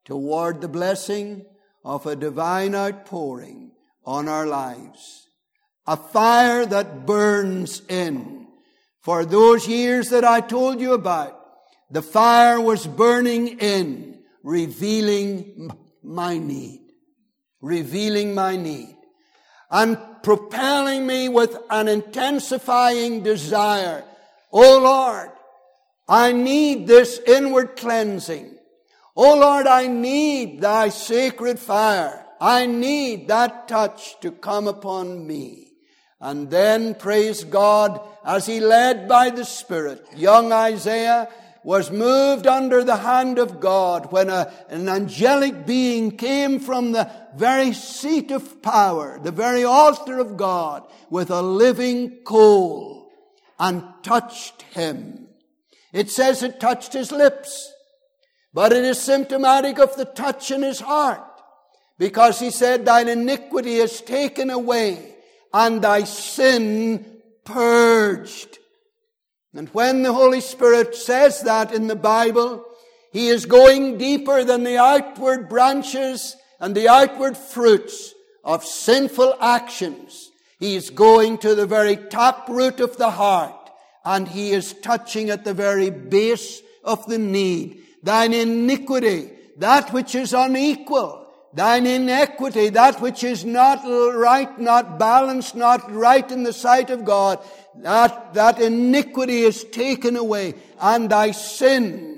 toward 0.05 0.61
the 0.61 0.69
blessing 0.69 1.45
of 1.85 2.07
a 2.07 2.15
divine 2.15 2.77
outpouring 2.77 3.73
on 4.05 4.29
our 4.29 4.47
lives. 4.47 5.27
A 5.89 5.97
fire 5.97 6.65
that 6.65 7.07
burns 7.07 7.83
in. 7.89 8.47
For 9.01 9.25
those 9.25 9.67
years 9.67 10.11
that 10.11 10.25
I 10.25 10.41
told 10.41 10.81
you 10.81 10.93
about, 10.93 11.39
the 11.91 12.01
fire 12.01 12.61
was 12.61 12.87
burning 12.87 13.59
in, 13.59 14.23
revealing 14.45 15.71
my 16.03 16.39
need. 16.39 16.84
Revealing 17.65 18.35
my 18.35 18.57
need. 18.57 18.95
And 19.71 19.97
propelling 20.23 21.07
me 21.07 21.31
with 21.31 21.57
an 21.71 21.89
intensifying 21.89 23.23
desire. 23.23 24.05
Oh 24.53 24.81
Lord, 24.81 25.31
I 26.07 26.33
need 26.33 26.87
this 26.87 27.19
inward 27.27 27.77
cleansing. 27.77 28.55
Oh 29.17 29.39
Lord, 29.39 29.67
I 29.67 29.87
need 29.87 30.61
thy 30.61 30.91
sacred 30.91 31.59
fire. 31.59 32.27
I 32.39 32.67
need 32.67 33.29
that 33.29 33.67
touch 33.67 34.21
to 34.21 34.31
come 34.31 34.69
upon 34.69 35.27
me. 35.27 35.73
And 36.21 36.51
then, 36.51 36.95
praise 36.95 37.45
God, 37.45 37.99
as 38.27 38.45
he 38.45 38.61
led 38.61 39.09
by 39.09 39.31
the 39.31 39.45
Spirit, 39.45 40.07
young 40.15 40.53
Isaiah 40.53 41.29
was 41.65 41.91
moved 41.91 42.47
under 42.47 42.85
the 42.85 42.99
hand 42.99 43.39
of 43.39 43.59
God 43.59 44.13
when 44.13 44.29
a, 44.29 44.53
an 44.69 44.87
angelic 44.87 45.65
being 45.65 46.17
came 46.17 46.61
from 46.61 46.93
the 46.93 47.11
very 47.35 47.73
seat 47.73 48.31
of 48.31 48.61
power, 48.63 49.19
the 49.23 49.33
very 49.33 49.65
altar 49.65 50.19
of 50.19 50.37
God, 50.37 50.87
with 51.09 51.31
a 51.31 51.41
living 51.41 52.19
coal 52.25 53.11
and 53.59 53.83
touched 54.03 54.61
him. 54.75 55.27
It 55.91 56.11
says 56.11 56.43
it 56.43 56.61
touched 56.61 56.93
his 56.93 57.11
lips, 57.11 57.73
but 58.53 58.73
it 58.73 58.85
is 58.85 59.01
symptomatic 59.01 59.79
of 59.79 59.97
the 59.97 60.05
touch 60.05 60.51
in 60.51 60.63
his 60.63 60.81
heart 60.81 61.25
because 61.99 62.41
he 62.41 62.51
said, 62.51 62.85
thine 62.85 63.09
iniquity 63.09 63.77
is 63.77 64.03
taken 64.03 64.51
away 64.51 65.15
and 65.53 65.81
thy 65.81 66.05
sin 66.05 67.23
purged. 67.45 68.59
And 69.55 69.69
when 69.69 70.03
the 70.03 70.13
Holy 70.13 70.41
Spirit 70.41 70.97
says 70.97 71.43
that 71.43 71.73
in 71.73 71.87
the 71.87 71.97
Bible, 71.97 72.65
He 73.13 73.29
is 73.29 73.47
going 73.47 73.99
deeper 73.99 74.43
than 74.43 74.65
the 74.65 74.79
outward 74.79 75.49
branches 75.49 76.37
and 76.59 76.75
the 76.75 76.89
outward 76.89 77.37
fruits 77.37 78.15
of 78.43 78.65
sinful 78.65 79.37
actions. 79.41 80.31
He 80.59 80.77
is 80.77 80.91
going 80.91 81.39
to 81.39 81.55
the 81.55 81.67
very 81.67 81.97
top 81.97 82.49
root 82.49 82.81
of 82.81 82.97
the 82.97 83.11
heart 83.11 83.71
and 84.05 84.27
He 84.27 84.51
is 84.51 84.75
touching 84.83 85.31
at 85.31 85.45
the 85.45 85.55
very 85.55 85.91
base 85.91 86.61
of 86.83 87.07
the 87.07 87.19
need. 87.19 87.83
Thine 88.03 88.35
iniquity, 88.35 89.31
that 89.59 89.93
which 89.93 90.15
is 90.15 90.35
unequal, 90.35 91.27
thine 91.55 91.87
inequity, 91.87 92.69
that 92.71 93.01
which 93.01 93.25
is 93.25 93.45
not 93.45 93.83
right, 93.85 94.59
not 94.59 94.99
balanced, 94.99 95.55
not 95.55 95.91
right 95.91 96.29
in 96.31 96.43
the 96.43 96.53
sight 96.53 96.91
of 96.91 97.05
God, 97.05 97.39
that, 97.79 98.35
that 98.35 98.61
iniquity 98.61 99.43
is 99.43 99.65
taken 99.65 100.17
away 100.17 100.55
and 100.81 101.11
thy 101.11 101.33
sin 101.33 102.15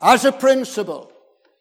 as 0.00 0.24
a 0.24 0.32
principle, 0.32 1.12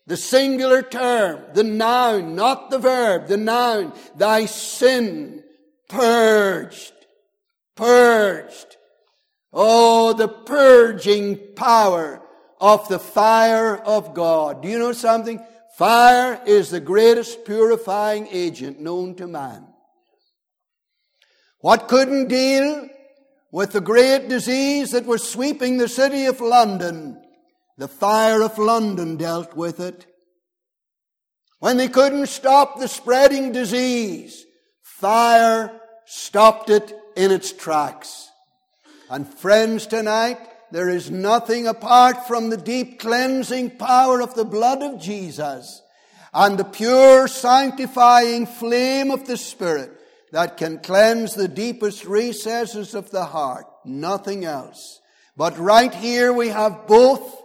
the 0.07 0.17
singular 0.17 0.81
term, 0.81 1.43
the 1.53 1.63
noun, 1.63 2.35
not 2.35 2.71
the 2.71 2.79
verb, 2.79 3.27
the 3.27 3.37
noun, 3.37 3.93
thy 4.15 4.45
sin 4.45 5.43
purged, 5.89 6.93
purged. 7.75 8.77
Oh, 9.51 10.13
the 10.13 10.27
purging 10.27 11.37
power 11.55 12.21
of 12.61 12.87
the 12.87 12.99
fire 12.99 13.77
of 13.77 14.13
God. 14.13 14.61
Do 14.61 14.69
you 14.69 14.79
know 14.79 14.93
something? 14.93 15.43
Fire 15.75 16.41
is 16.45 16.69
the 16.69 16.79
greatest 16.79 17.45
purifying 17.45 18.27
agent 18.31 18.79
known 18.79 19.15
to 19.15 19.27
man. 19.27 19.65
What 21.61 21.89
couldn't 21.89 22.29
deal 22.29 22.87
with 23.51 23.73
the 23.73 23.81
great 23.81 24.29
disease 24.29 24.91
that 24.91 25.05
was 25.05 25.27
sweeping 25.27 25.77
the 25.77 25.89
city 25.89 26.25
of 26.25 26.39
London? 26.39 27.21
The 27.77 27.89
fire 27.89 28.41
of 28.41 28.57
London 28.57 29.17
dealt 29.17 29.55
with 29.55 29.81
it. 29.81 30.05
When 31.59 31.75
they 31.75 31.89
couldn't 31.89 32.27
stop 32.27 32.79
the 32.79 32.87
spreading 32.87 33.51
disease, 33.51 34.45
fire 34.81 35.81
stopped 36.05 36.69
it 36.69 36.93
in 37.17 37.31
its 37.31 37.51
tracks. 37.51 38.29
And 39.09 39.27
friends, 39.27 39.85
tonight, 39.85 40.39
there 40.71 40.87
is 40.87 41.11
nothing 41.11 41.67
apart 41.67 42.25
from 42.25 42.49
the 42.49 42.57
deep 42.57 42.99
cleansing 42.99 43.71
power 43.71 44.21
of 44.21 44.33
the 44.35 44.45
blood 44.45 44.81
of 44.81 45.01
Jesus 45.01 45.81
and 46.33 46.57
the 46.57 46.63
pure 46.63 47.27
sanctifying 47.27 48.45
flame 48.45 49.11
of 49.11 49.27
the 49.27 49.35
Spirit 49.35 49.98
that 50.31 50.57
can 50.57 50.79
cleanse 50.79 51.33
the 51.33 51.47
deepest 51.47 52.05
recesses 52.05 52.93
of 52.93 53.11
the 53.11 53.25
heart. 53.25 53.65
Nothing 53.85 54.45
else. 54.45 55.01
But 55.35 55.57
right 55.57 55.93
here 55.93 56.33
we 56.33 56.49
have 56.49 56.87
both. 56.87 57.41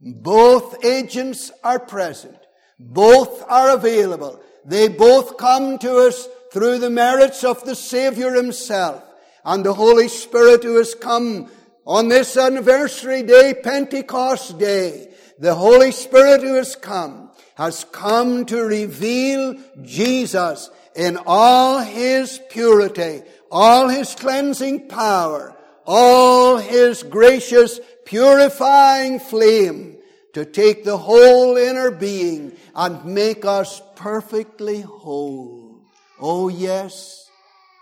Both 0.00 0.84
agents 0.84 1.52
are 1.62 1.78
present. 1.78 2.38
Both 2.78 3.44
are 3.48 3.74
available. 3.74 4.40
They 4.64 4.88
both 4.88 5.36
come 5.36 5.78
to 5.78 6.06
us 6.06 6.26
through 6.52 6.78
the 6.78 6.90
merits 6.90 7.44
of 7.44 7.64
the 7.64 7.74
Savior 7.74 8.32
Himself 8.32 9.04
and 9.44 9.64
the 9.64 9.74
Holy 9.74 10.08
Spirit 10.08 10.62
who 10.62 10.76
has 10.76 10.94
come 10.94 11.50
on 11.86 12.08
this 12.08 12.36
anniversary 12.36 13.22
day, 13.22 13.54
Pentecost 13.62 14.58
Day. 14.58 15.12
The 15.38 15.54
Holy 15.54 15.92
Spirit 15.92 16.42
who 16.42 16.54
has 16.54 16.76
come 16.76 17.30
has 17.54 17.84
come 17.84 18.44
to 18.46 18.62
reveal 18.62 19.54
Jesus 19.82 20.70
in 20.94 21.18
all 21.26 21.78
his 21.78 22.40
purity, 22.50 23.22
all 23.50 23.88
his 23.88 24.14
cleansing 24.14 24.88
power, 24.88 25.56
all 25.86 26.58
his 26.58 27.02
gracious 27.02 27.80
purifying 28.04 29.18
flame 29.18 29.96
to 30.32 30.44
take 30.44 30.84
the 30.84 30.98
whole 30.98 31.56
inner 31.56 31.90
being 31.90 32.52
and 32.74 33.04
make 33.04 33.44
us 33.44 33.82
perfectly 33.96 34.80
whole. 34.80 35.82
Oh 36.20 36.48
yes. 36.48 37.28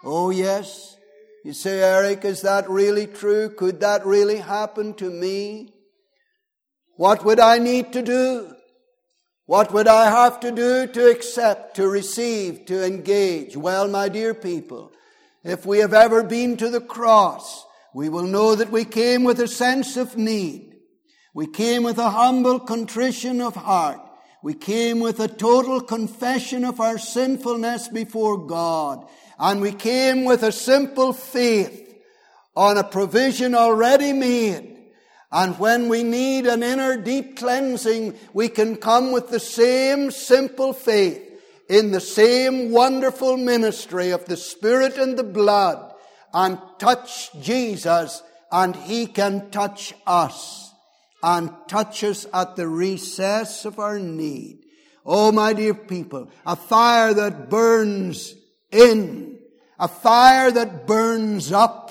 Oh 0.05 0.31
yes. 0.31 0.97
You 1.45 1.53
say, 1.53 1.81
Eric, 1.81 2.25
is 2.25 2.43
that 2.43 2.69
really 2.69 3.07
true? 3.07 3.51
Could 3.51 3.81
that 3.81 4.05
really 4.05 4.39
happen 4.39 4.95
to 4.95 5.11
me? 5.11 5.73
What 6.97 7.25
would 7.25 7.41
I 7.41 7.59
need 7.59 7.93
to 7.93 8.03
do? 8.03 8.55
What 9.49 9.73
would 9.73 9.89
I 9.89 10.11
have 10.11 10.41
to 10.41 10.53
do 10.53 10.87
to 10.87 11.11
accept, 11.11 11.77
to 11.77 11.89
receive, 11.89 12.67
to 12.67 12.85
engage? 12.85 13.57
Well, 13.57 13.89
my 13.89 14.11
dear 14.11 14.35
people, 14.35 14.93
if 15.43 15.65
we 15.65 15.79
have 15.79 15.95
ever 15.95 16.23
been 16.23 16.59
to 16.59 16.69
the 16.69 16.83
cross, 16.83 17.65
we 17.95 18.11
will 18.11 18.25
know 18.25 18.55
that 18.55 18.71
we 18.71 18.85
came 18.85 19.25
with 19.25 19.41
a 19.41 19.49
sense 19.49 19.97
of 19.97 20.19
need. 20.19 20.77
We 21.33 21.47
came 21.47 21.83
with 21.83 21.97
a 21.97 22.11
humble 22.11 22.61
contrition 22.61 23.41
of 23.41 23.57
heart. 23.57 24.03
We 24.43 24.53
came 24.53 25.01
with 25.01 25.19
a 25.19 25.29
total 25.29 25.81
confession 25.81 26.63
of 26.63 26.79
our 26.79 26.99
sinfulness 26.99 27.89
before 27.89 28.47
God. 28.47 29.09
And 29.39 29.63
we 29.63 29.73
came 29.73 30.27
with 30.27 30.43
a 30.43 30.53
simple 30.53 31.15
faith 31.15 31.97
on 32.55 32.77
a 32.77 32.85
provision 32.85 33.55
already 33.55 34.13
made 34.13 34.78
and 35.31 35.59
when 35.59 35.89
we 35.89 36.03
need 36.03 36.47
an 36.47 36.63
inner 36.63 36.97
deep 36.97 37.37
cleansing, 37.37 38.17
we 38.33 38.49
can 38.49 38.77
come 38.77 39.13
with 39.13 39.29
the 39.29 39.41
same 39.41 40.11
simple 40.11 40.73
faith 40.73 41.23
in 41.69 41.91
the 41.91 42.01
same 42.01 42.71
wonderful 42.71 43.37
ministry 43.37 44.11
of 44.11 44.25
the 44.25 44.39
Spirit 44.39 44.97
and 44.97 45.19
the 45.19 45.25
blood 45.25 45.93
and 46.33 46.59
touch 46.79 47.31
Jesus 47.43 48.23
and 48.51 48.75
He 48.75 49.07
can 49.07 49.51
touch 49.51 49.95
us 50.07 50.73
and 51.23 51.51
touch 51.67 52.05
us 52.05 52.27
at 52.33 52.57
the 52.57 52.67
recess 52.67 53.67
of 53.67 53.79
our 53.79 53.99
need. 53.99 54.65
Oh, 55.05 55.31
my 55.31 55.53
dear 55.53 55.75
people, 55.75 56.31
a 56.47 56.57
fire 56.57 57.13
that 57.13 57.51
burns 57.51 58.35
in, 58.71 59.39
a 59.79 59.89
fire 59.89 60.51
that 60.51 60.87
burns 60.87 61.53
up, 61.53 61.87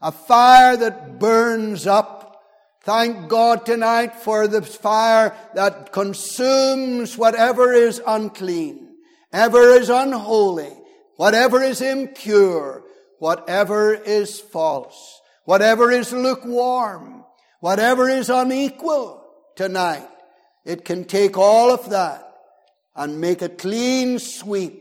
a 0.00 0.10
fire 0.10 0.76
that 0.76 1.20
burns 1.20 1.86
up 1.86 2.25
Thank 2.86 3.28
God 3.28 3.66
tonight 3.66 4.14
for 4.14 4.46
the 4.46 4.62
fire 4.62 5.34
that 5.56 5.90
consumes 5.90 7.18
whatever 7.18 7.72
is 7.72 8.00
unclean, 8.06 8.94
ever 9.32 9.70
is 9.70 9.90
unholy, 9.90 10.72
whatever 11.16 11.60
is 11.60 11.80
impure, 11.80 12.84
whatever 13.18 13.92
is 13.92 14.38
false, 14.38 15.20
whatever 15.46 15.90
is 15.90 16.12
lukewarm, 16.12 17.24
whatever 17.58 18.08
is 18.08 18.30
unequal 18.30 19.20
tonight, 19.56 20.08
it 20.64 20.84
can 20.84 21.06
take 21.06 21.36
all 21.36 21.72
of 21.72 21.90
that 21.90 22.22
and 22.94 23.20
make 23.20 23.42
a 23.42 23.48
clean 23.48 24.20
sweep. 24.20 24.80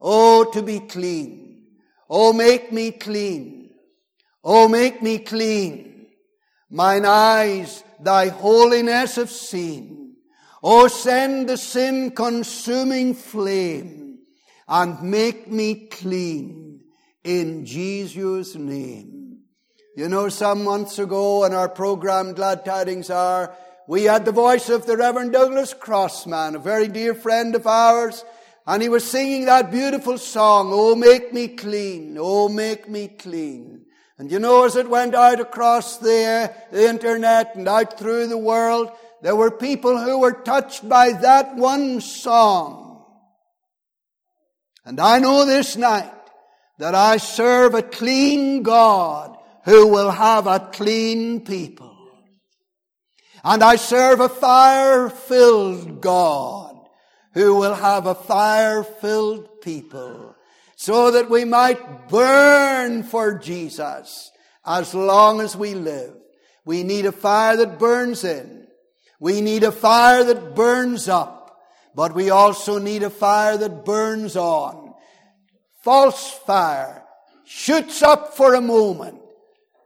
Oh, 0.00 0.48
to 0.52 0.62
be 0.62 0.78
clean. 0.78 1.66
Oh, 2.08 2.32
make 2.32 2.70
me 2.70 2.92
clean. 2.92 3.70
Oh, 4.44 4.68
make 4.68 5.02
me 5.02 5.18
clean. 5.18 5.95
Mine 6.70 7.04
eyes 7.04 7.84
thy 8.00 8.28
holiness 8.28 9.16
have 9.16 9.30
seen. 9.30 10.16
Oh, 10.62 10.88
send 10.88 11.48
the 11.48 11.56
sin 11.56 12.10
consuming 12.10 13.14
flame 13.14 14.18
and 14.66 15.00
make 15.02 15.50
me 15.50 15.86
clean 15.86 16.80
in 17.22 17.64
Jesus' 17.64 18.54
name. 18.56 19.38
You 19.96 20.08
know, 20.08 20.28
some 20.28 20.64
months 20.64 20.98
ago 20.98 21.44
in 21.44 21.54
our 21.54 21.68
program, 21.68 22.34
Glad 22.34 22.64
Tidings 22.64 23.10
Are, 23.10 23.54
we 23.88 24.04
had 24.04 24.24
the 24.24 24.32
voice 24.32 24.68
of 24.68 24.84
the 24.84 24.96
Reverend 24.96 25.32
Douglas 25.32 25.72
Crossman, 25.72 26.56
a 26.56 26.58
very 26.58 26.88
dear 26.88 27.14
friend 27.14 27.54
of 27.54 27.66
ours, 27.66 28.24
and 28.66 28.82
he 28.82 28.88
was 28.88 29.08
singing 29.08 29.46
that 29.46 29.70
beautiful 29.70 30.18
song, 30.18 30.70
Oh, 30.72 30.96
make 30.96 31.32
me 31.32 31.48
clean, 31.48 32.16
oh, 32.18 32.48
make 32.48 32.88
me 32.88 33.08
clean. 33.08 33.85
And 34.18 34.30
you 34.30 34.38
know, 34.38 34.64
as 34.64 34.76
it 34.76 34.88
went 34.88 35.14
out 35.14 35.40
across 35.40 35.98
the, 35.98 36.52
the 36.72 36.88
internet 36.88 37.54
and 37.54 37.68
out 37.68 37.98
through 37.98 38.28
the 38.28 38.38
world, 38.38 38.90
there 39.22 39.36
were 39.36 39.50
people 39.50 39.98
who 39.98 40.20
were 40.20 40.32
touched 40.32 40.88
by 40.88 41.12
that 41.12 41.56
one 41.56 42.00
song. 42.00 43.04
And 44.84 45.00
I 45.00 45.18
know 45.18 45.44
this 45.44 45.76
night 45.76 46.12
that 46.78 46.94
I 46.94 47.16
serve 47.18 47.74
a 47.74 47.82
clean 47.82 48.62
God 48.62 49.36
who 49.64 49.88
will 49.88 50.10
have 50.10 50.46
a 50.46 50.60
clean 50.60 51.44
people. 51.44 51.94
And 53.44 53.62
I 53.62 53.76
serve 53.76 54.20
a 54.20 54.28
fire 54.28 55.10
filled 55.10 56.00
God 56.00 56.74
who 57.34 57.56
will 57.56 57.74
have 57.74 58.06
a 58.06 58.14
fire 58.14 58.82
filled 58.82 59.60
people 59.60 60.35
so 60.76 61.10
that 61.10 61.30
we 61.30 61.44
might 61.44 62.08
burn 62.08 63.02
for 63.02 63.38
Jesus 63.38 64.30
as 64.64 64.94
long 64.94 65.40
as 65.40 65.56
we 65.56 65.74
live. 65.74 66.14
We 66.64 66.82
need 66.82 67.06
a 67.06 67.12
fire 67.12 67.56
that 67.56 67.78
burns 67.78 68.24
in. 68.24 68.66
We 69.18 69.40
need 69.40 69.64
a 69.64 69.72
fire 69.72 70.22
that 70.24 70.54
burns 70.54 71.08
up. 71.08 71.58
But 71.94 72.14
we 72.14 72.28
also 72.28 72.78
need 72.78 73.02
a 73.02 73.10
fire 73.10 73.56
that 73.56 73.86
burns 73.86 74.36
on. 74.36 74.92
False 75.82 76.30
fire 76.30 77.04
shoots 77.44 78.02
up 78.02 78.36
for 78.36 78.54
a 78.54 78.60
moment. 78.60 79.20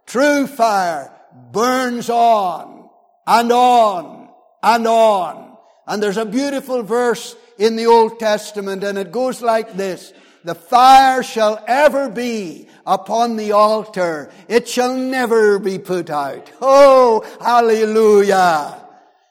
True 0.07 0.49
fire 0.49 1.13
burns 1.53 2.11
on 2.11 2.89
and 3.29 3.53
on 3.53 4.29
and 4.61 4.87
on. 4.89 5.57
And 5.87 6.03
there's 6.03 6.17
a 6.17 6.27
beautiful 6.27 6.83
verse 6.83 7.37
in 7.59 7.77
the 7.77 7.87
Old 7.87 8.19
Testament 8.19 8.83
and 8.83 8.99
it 8.99 9.13
goes 9.13 9.41
like 9.41 9.75
this. 9.75 10.13
The 10.45 10.55
fire 10.55 11.23
shall 11.23 11.63
ever 11.67 12.09
be 12.09 12.69
upon 12.87 13.37
the 13.37 13.53
altar. 13.53 14.31
It 14.49 14.69
shall 14.69 14.95
never 14.95 15.59
be 15.59 15.79
put 15.79 16.09
out. 16.09 16.51
Oh, 16.61 17.27
hallelujah. 17.41 18.77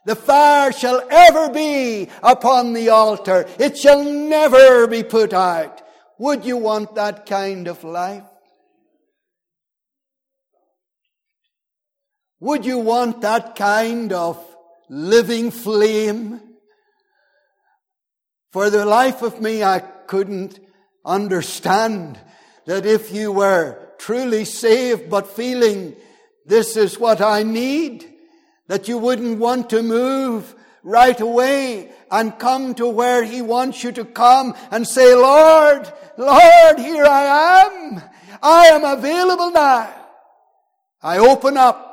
The 0.05 0.15
fire 0.15 0.71
shall 0.71 1.05
ever 1.09 1.49
be 1.49 2.09
upon 2.21 2.73
the 2.73 2.89
altar. 2.89 3.47
It 3.59 3.77
shall 3.77 4.03
never 4.03 4.87
be 4.87 5.03
put 5.03 5.33
out. 5.33 5.81
Would 6.19 6.45
you 6.45 6.57
want 6.57 6.95
that 6.95 7.25
kind 7.25 7.67
of 7.67 7.83
life? 7.83 8.23
Would 12.39 12.65
you 12.65 12.79
want 12.79 13.21
that 13.21 13.55
kind 13.55 14.13
of 14.13 14.43
living 14.89 15.51
flame? 15.51 16.41
For 18.51 18.69
the 18.69 18.85
life 18.85 19.21
of 19.21 19.41
me, 19.41 19.63
I 19.63 19.79
couldn't 19.79 20.59
understand 21.09 22.19
that 22.65 22.85
if 22.85 23.11
you 23.11 23.31
were 23.31 23.89
truly 23.97 24.45
saved 24.45 25.09
but 25.09 25.27
feeling 25.27 25.95
this 26.45 26.77
is 26.77 26.99
what 26.99 27.19
I 27.19 27.43
need, 27.43 28.05
that 28.67 28.87
you 28.87 28.97
wouldn't 28.97 29.39
want 29.39 29.71
to 29.71 29.81
move 29.81 30.55
right 30.83 31.19
away 31.19 31.91
and 32.11 32.37
come 32.39 32.75
to 32.75 32.87
where 32.87 33.23
He 33.23 33.41
wants 33.41 33.83
you 33.83 33.91
to 33.93 34.05
come 34.05 34.55
and 34.71 34.87
say, 34.87 35.13
Lord, 35.15 35.91
Lord, 36.17 36.79
here 36.79 37.05
I 37.05 37.65
am. 37.65 38.01
I 38.41 38.67
am 38.67 38.83
available 38.83 39.51
now. 39.51 39.93
I 41.01 41.17
open 41.17 41.57
up 41.57 41.87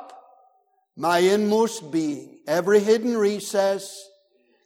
my 0.95 1.19
inmost 1.19 1.91
being, 1.91 2.39
every 2.47 2.79
hidden 2.79 3.17
recess, 3.17 4.09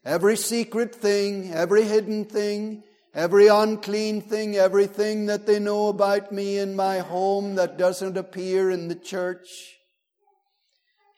every 0.05 0.37
secret 0.37 0.95
thing, 0.95 1.53
every 1.53 1.83
hidden 1.83 2.25
thing, 2.25 2.83
every 3.13 3.47
unclean 3.47 4.21
thing, 4.21 4.55
everything 4.55 5.25
that 5.25 5.45
they 5.45 5.59
know 5.59 5.87
about 5.89 6.31
me 6.31 6.57
in 6.57 6.75
my 6.75 6.99
home 6.99 7.55
that 7.55 7.77
doesn't 7.77 8.17
appear 8.17 8.71
in 8.71 8.87
the 8.87 8.95
church, 8.95 9.47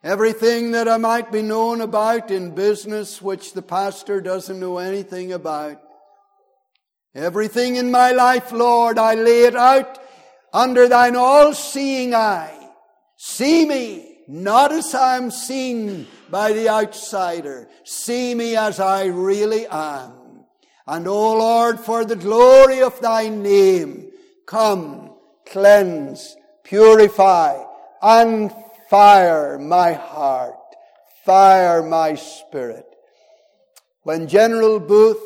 everything 0.04 0.72
that 0.72 0.88
I 0.88 0.98
might 0.98 1.32
be 1.32 1.42
known 1.42 1.82
about 1.82 2.32
in 2.32 2.56
business 2.56 3.22
which 3.22 3.54
the 3.54 3.62
pastor 3.62 4.22
doesn't 4.22 4.60
know 4.60 4.78
anything 4.78 5.32
about. 5.34 5.80
Everything 7.16 7.76
in 7.76 7.92
my 7.92 8.12
life, 8.12 8.52
Lord, 8.52 8.98
I 8.98 9.14
lay 9.14 9.44
it 9.44 9.56
out 9.56 10.00
under 10.52 10.88
thine 10.88 11.16
all-seeing 11.16 12.16
eye. 12.16 12.70
See 13.18 13.66
me 13.66 14.18
not 14.28 14.72
as 14.72 14.96
I'm 14.96 15.30
seen 15.30 16.08
by 16.30 16.54
the 16.54 16.70
outsider. 16.70 17.68
See 17.84 18.34
me 18.34 18.56
as 18.56 18.80
I 18.80 19.06
really 19.06 19.68
am. 19.68 20.23
And, 20.86 21.08
O 21.08 21.38
Lord, 21.38 21.80
for 21.80 22.04
the 22.04 22.16
glory 22.16 22.82
of 22.82 23.00
thy 23.00 23.30
name, 23.30 24.12
come, 24.46 25.14
cleanse, 25.46 26.36
purify, 26.64 27.64
and 28.02 28.54
fire 28.90 29.58
my 29.58 29.94
heart, 29.94 30.56
fire 31.26 31.82
my 31.82 32.16
spirit. 32.16 32.86
When 34.02 34.28
General 34.28 34.80
Booth 34.82 35.24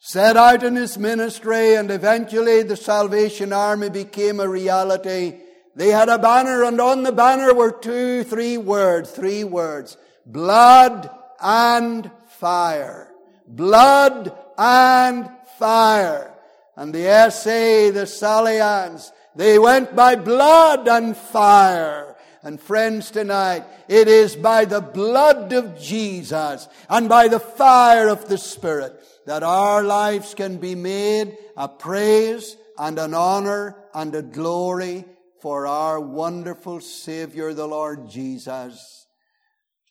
set 0.00 0.36
out 0.36 0.64
in 0.64 0.74
his 0.74 0.98
ministry 0.98 1.76
and 1.76 1.90
eventually 1.90 2.62
the 2.62 2.76
Salvation 2.76 3.52
Army 3.52 3.88
became 3.88 4.40
a 4.40 4.48
reality, 4.48 5.38
they 5.76 5.88
had 5.88 6.08
a 6.08 6.18
banner 6.18 6.64
and 6.64 6.80
on 6.80 7.04
the 7.04 7.12
banner 7.12 7.54
were 7.54 7.72
two, 7.72 8.24
three 8.24 8.58
words, 8.58 9.10
three 9.10 9.44
words. 9.44 9.96
Blood 10.26 11.08
and 11.40 12.10
fire. 12.28 13.03
Blood 13.46 14.36
and 14.56 15.28
fire. 15.58 16.34
And 16.76 16.94
the 16.94 17.30
SA, 17.30 17.92
the 17.92 18.06
Salians, 18.06 19.10
they 19.36 19.58
went 19.58 19.94
by 19.94 20.16
blood 20.16 20.88
and 20.88 21.16
fire. 21.16 22.16
And 22.42 22.60
friends, 22.60 23.10
tonight, 23.10 23.64
it 23.88 24.06
is 24.06 24.36
by 24.36 24.66
the 24.66 24.80
blood 24.80 25.52
of 25.52 25.80
Jesus 25.80 26.68
and 26.90 27.08
by 27.08 27.28
the 27.28 27.40
fire 27.40 28.08
of 28.08 28.28
the 28.28 28.36
Spirit 28.36 29.02
that 29.26 29.42
our 29.42 29.82
lives 29.82 30.34
can 30.34 30.58
be 30.58 30.74
made 30.74 31.38
a 31.56 31.68
praise 31.68 32.56
and 32.78 32.98
an 32.98 33.14
honor 33.14 33.76
and 33.94 34.14
a 34.14 34.22
glory 34.22 35.04
for 35.40 35.66
our 35.66 36.00
wonderful 36.00 36.80
Savior, 36.80 37.54
the 37.54 37.66
Lord 37.66 38.08
Jesus, 38.08 39.06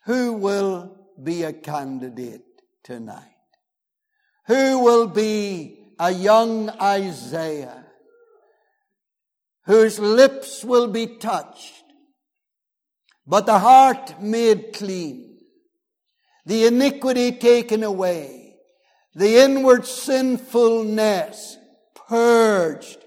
who 0.06 0.34
will 0.34 0.95
be 1.22 1.43
a 1.43 1.54
candidate 1.54 2.43
tonight? 2.84 3.32
Who 4.47 4.79
will 4.79 5.07
be 5.07 5.93
a 5.99 6.11
young 6.11 6.69
Isaiah 6.69 7.83
whose 9.65 9.99
lips 9.99 10.63
will 10.63 10.87
be 10.87 11.07
touched, 11.07 11.83
but 13.25 13.45
the 13.45 13.59
heart 13.59 14.21
made 14.21 14.73
clean, 14.73 15.39
the 16.45 16.65
iniquity 16.65 17.31
taken 17.31 17.83
away, 17.83 18.55
the 19.15 19.37
inward 19.37 19.85
sinfulness 19.85 21.57
purged, 22.07 22.97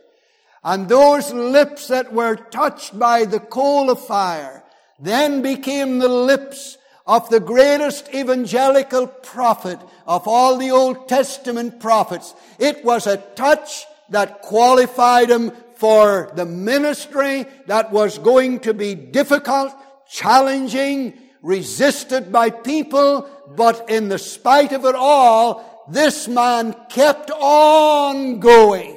and 0.65 0.89
those 0.89 1.33
lips 1.33 1.89
that 1.89 2.13
were 2.13 2.37
touched 2.37 2.99
by 2.99 3.25
the 3.25 3.41
coal 3.41 3.91
of 3.91 4.05
fire 4.05 4.65
then 4.99 5.43
became 5.43 5.99
the 5.99 6.09
lips 6.09 6.79
of 7.07 7.29
the 7.31 7.41
greatest 7.41 8.13
evangelical 8.15 9.07
prophet 9.07 9.79
of 10.07 10.27
all 10.27 10.59
the 10.59 10.71
Old 10.71 11.09
Testament 11.09 11.81
prophets. 11.81 12.35
It 12.59 12.85
was 12.85 13.07
a 13.07 13.17
touch 13.17 13.85
that 14.11 14.43
qualified 14.43 15.31
him 15.31 15.53
for 15.77 16.33
the 16.35 16.47
ministry 16.47 17.47
that 17.67 17.93
was 17.93 18.19
going 18.19 18.61
to 18.61 18.75
be 18.75 18.95
difficult, 18.95 19.73
challenging, 20.09 21.15
resisted 21.43 22.33
by 22.33 22.51
people, 22.51 23.29
but 23.57 23.89
in 23.91 24.09
the 24.09 24.19
spite 24.19 24.73
of 24.73 24.85
it 24.85 24.95
all, 24.95 25.87
this 25.89 26.27
man 26.27 26.75
kept 26.89 27.31
on 27.31 28.41
going 28.41 28.97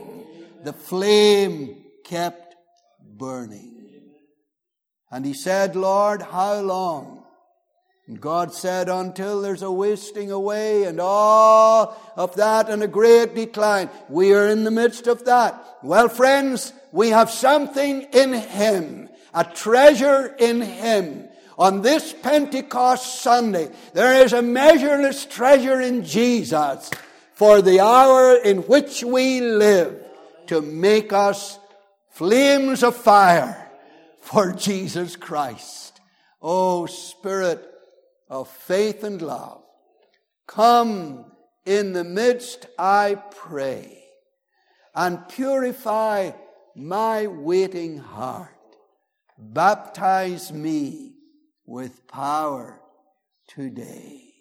the 0.64 0.74
flame 0.74 1.84
kept 2.04 2.56
burning. 3.02 3.76
And 5.12 5.26
he 5.26 5.34
said, 5.34 5.76
Lord, 5.76 6.22
how 6.22 6.60
long? 6.60 7.19
And 8.10 8.20
God 8.20 8.52
said, 8.56 8.90
until 8.90 9.40
there's 9.40 9.62
a 9.62 9.72
wasting 9.72 10.32
away 10.32 10.86
and 10.86 11.00
all 11.00 11.96
of 12.16 12.36
that 12.38 12.68
and 12.68 12.82
a 12.82 12.88
great 12.88 13.36
decline. 13.36 13.88
We 14.10 14.34
are 14.34 14.48
in 14.48 14.64
the 14.64 14.72
midst 14.72 15.06
of 15.06 15.26
that. 15.26 15.78
Well, 15.84 16.10
friends, 16.10 16.74
we 16.92 17.10
have 17.10 17.30
something 17.30 18.02
in 18.12 18.34
Him, 18.34 19.10
a 19.32 19.44
treasure 19.44 20.36
in 20.40 20.60
Him. 20.60 21.30
On 21.56 21.84
this 21.84 22.12
Pentecost 22.12 23.22
Sunday, 23.22 23.70
there 23.94 24.24
is 24.24 24.34
a 24.34 24.42
measureless 24.42 25.28
treasure 25.28 25.80
in 25.80 26.04
Jesus 26.04 26.90
for 27.36 27.62
the 27.62 27.80
hour 27.80 28.38
in 28.38 28.64
which 28.64 29.04
we 29.04 29.40
live 29.40 30.04
to 30.48 30.64
make 30.64 31.14
us 31.14 31.60
flames 32.10 32.82
of 32.82 32.96
fire 32.96 33.70
for 34.20 34.52
Jesus 34.52 35.16
Christ. 35.16 36.02
Oh, 36.42 36.88
Spirit 36.88 37.68
of 38.30 38.48
faith 38.48 39.04
and 39.04 39.22
love, 39.22 39.64
come 40.48 41.26
in 41.66 41.94
the 41.94 42.04
midst, 42.04 42.68
I 42.78 43.16
pray, 43.32 44.04
and 44.96 45.28
purify 45.28 46.32
my 46.76 47.28
waiting 47.28 47.98
heart. 47.98 48.56
Baptize 49.38 50.52
me 50.52 51.14
with 51.66 52.08
power 52.08 52.82
today. 53.48 54.34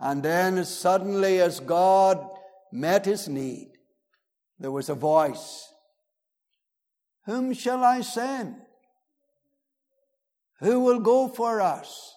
And 0.00 0.22
then, 0.22 0.58
as 0.58 0.76
suddenly 0.76 1.40
as 1.40 1.60
God 1.60 2.28
met 2.72 3.06
his 3.06 3.28
need, 3.28 3.72
there 4.58 4.72
was 4.72 4.88
a 4.88 4.94
voice 4.94 5.72
Whom 7.26 7.54
shall 7.54 7.82
I 7.82 8.02
send? 8.02 8.56
Who 10.60 10.80
will 10.80 11.00
go 11.00 11.28
for 11.28 11.60
us? 11.60 12.14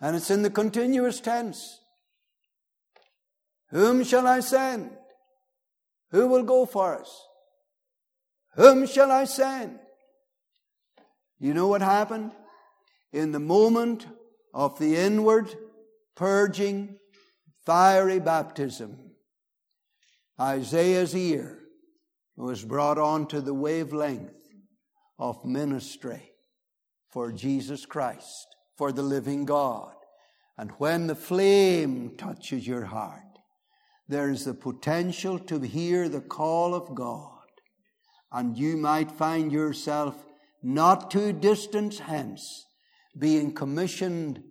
And 0.00 0.16
it's 0.16 0.30
in 0.30 0.42
the 0.42 0.50
continuous 0.50 1.20
tense. 1.20 1.80
Whom 3.70 4.02
shall 4.02 4.26
I 4.26 4.40
send? 4.40 4.90
Who 6.10 6.26
will 6.26 6.42
go 6.42 6.66
for 6.66 6.98
us? 6.98 7.26
Whom 8.54 8.86
shall 8.86 9.10
I 9.10 9.24
send? 9.24 9.78
You 11.38 11.54
know 11.54 11.68
what 11.68 11.82
happened? 11.82 12.32
In 13.12 13.32
the 13.32 13.40
moment 13.40 14.06
of 14.52 14.78
the 14.78 14.96
inward 14.96 15.48
purging, 16.16 16.96
fiery 17.64 18.18
baptism, 18.18 18.98
Isaiah's 20.40 21.14
ear 21.14 21.58
was 22.36 22.64
brought 22.64 22.98
onto 22.98 23.40
the 23.40 23.54
wavelength 23.54 24.34
of 25.18 25.44
ministry 25.44 26.32
for 27.10 27.30
Jesus 27.32 27.84
Christ, 27.84 28.49
for 28.80 28.92
the 28.92 29.02
living 29.02 29.44
God. 29.44 29.92
And 30.56 30.70
when 30.78 31.06
the 31.06 31.14
flame 31.14 32.16
touches 32.16 32.66
your 32.66 32.86
heart, 32.86 33.38
there 34.08 34.30
is 34.30 34.46
the 34.46 34.54
potential 34.54 35.38
to 35.38 35.60
hear 35.60 36.08
the 36.08 36.22
call 36.22 36.74
of 36.74 36.94
God. 36.94 37.50
And 38.32 38.56
you 38.56 38.78
might 38.78 39.12
find 39.12 39.52
yourself 39.52 40.16
not 40.62 41.10
too 41.10 41.34
distant 41.34 41.98
hence 41.98 42.64
being 43.18 43.52
commissioned 43.52 44.42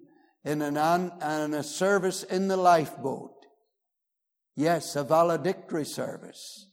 in, 0.46 0.62
an, 0.62 0.78
a 0.78 1.64
service 1.64 2.22
in 2.22 2.48
the 2.50 2.58
lifeboat. 2.58 3.48
Yes, 4.56 4.96
a 4.96 5.04
valedictory 5.04 5.86
service, 5.86 6.68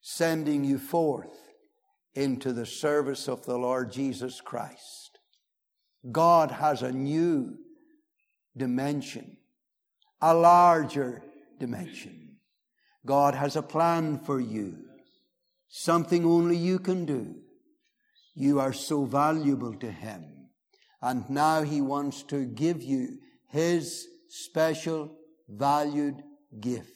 sending 0.00 0.64
you 0.64 0.80
forth 0.80 1.38
into 2.16 2.52
the 2.52 2.66
service 2.66 3.28
of 3.28 3.46
the 3.46 3.56
Lord 3.56 3.92
Jesus 3.92 4.40
Christ. 4.40 5.01
God 6.10 6.50
has 6.50 6.82
a 6.82 6.90
new 6.90 7.58
dimension, 8.56 9.36
a 10.20 10.34
larger 10.34 11.22
dimension. 11.58 12.38
God 13.06 13.34
has 13.34 13.56
a 13.56 13.62
plan 13.62 14.18
for 14.18 14.40
you, 14.40 14.78
something 15.68 16.24
only 16.24 16.56
you 16.56 16.78
can 16.78 17.04
do. 17.04 17.36
You 18.34 18.60
are 18.60 18.72
so 18.72 19.04
valuable 19.04 19.74
to 19.74 19.90
Him. 19.90 20.24
And 21.00 21.28
now 21.28 21.62
He 21.62 21.80
wants 21.80 22.22
to 22.24 22.46
give 22.46 22.82
you 22.82 23.18
His 23.48 24.06
special 24.28 25.12
valued 25.48 26.22
gift, 26.60 26.88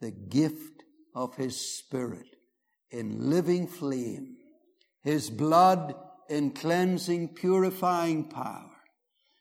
the 0.00 0.10
gift 0.10 0.84
of 1.14 1.34
His 1.34 1.58
Spirit 1.58 2.36
in 2.90 3.30
living 3.30 3.66
flame, 3.66 4.36
His 5.02 5.30
blood 5.30 5.94
in 6.28 6.50
cleansing, 6.50 7.34
purifying 7.34 8.24
power, 8.24 8.70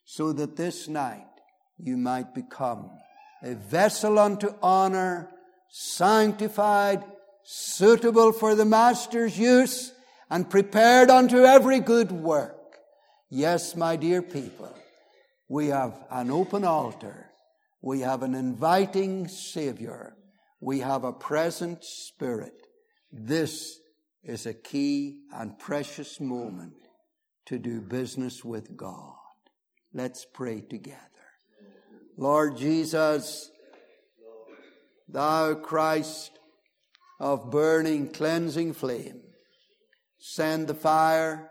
so 0.03 0.33
that 0.33 0.55
this 0.55 0.88
night 0.88 1.25
you 1.77 1.97
might 1.97 2.33
become 2.33 2.89
a 3.43 3.53
vessel 3.55 4.17
unto 4.17 4.53
honor, 4.61 5.29
sanctified, 5.69 7.03
suitable 7.43 8.31
for 8.31 8.55
the 8.55 8.65
Master's 8.65 9.38
use, 9.38 9.93
and 10.29 10.49
prepared 10.49 11.09
unto 11.09 11.43
every 11.43 11.79
good 11.79 12.11
work. 12.11 12.55
Yes, 13.29 13.75
my 13.75 13.95
dear 13.95 14.21
people, 14.21 14.73
we 15.47 15.67
have 15.67 15.93
an 16.09 16.31
open 16.31 16.63
altar. 16.63 17.29
We 17.81 17.99
have 17.99 18.23
an 18.23 18.33
inviting 18.33 19.27
Savior. 19.27 20.15
We 20.59 20.79
have 20.79 21.03
a 21.03 21.13
present 21.13 21.83
Spirit. 21.83 22.53
This 23.11 23.79
is 24.26 24.45
a 24.45 24.53
key 24.53 25.21
and 25.34 25.57
precious 25.57 26.19
moment 26.19 26.73
to 27.45 27.57
do 27.57 27.80
business 27.80 28.43
with 28.43 28.76
God. 28.76 29.15
Let's 29.93 30.26
pray 30.26 30.61
together. 30.61 30.99
Lord 32.17 32.57
Jesus, 32.57 33.49
Thou 35.07 35.53
Christ 35.53 36.32
of 37.19 37.51
burning, 37.51 38.09
cleansing 38.09 38.73
flame, 38.73 39.21
send 40.17 40.67
the 40.67 40.73
fire, 40.73 41.49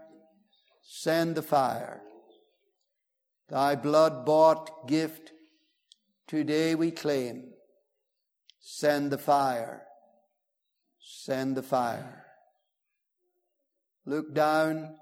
send 0.83 1.37
the 1.37 1.43
fire. 1.43 2.03
Thy 3.49 3.77
blood 3.77 4.27
bought 4.27 4.89
gift 4.89 5.33
today 6.27 6.75
we 6.75 6.91
claim. 6.91 7.53
Send 8.61 9.11
the 9.11 9.19
fire 9.19 9.85
send 11.05 11.57
the 11.57 11.63
fire. 11.63 12.24
Look 14.07 14.35
down 14.35 14.97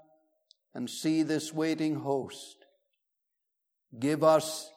and 0.73 0.89
see 0.89 1.23
this 1.23 1.53
waiting 1.53 1.95
host. 1.95 2.57
Give 3.99 4.23
us 4.23 4.69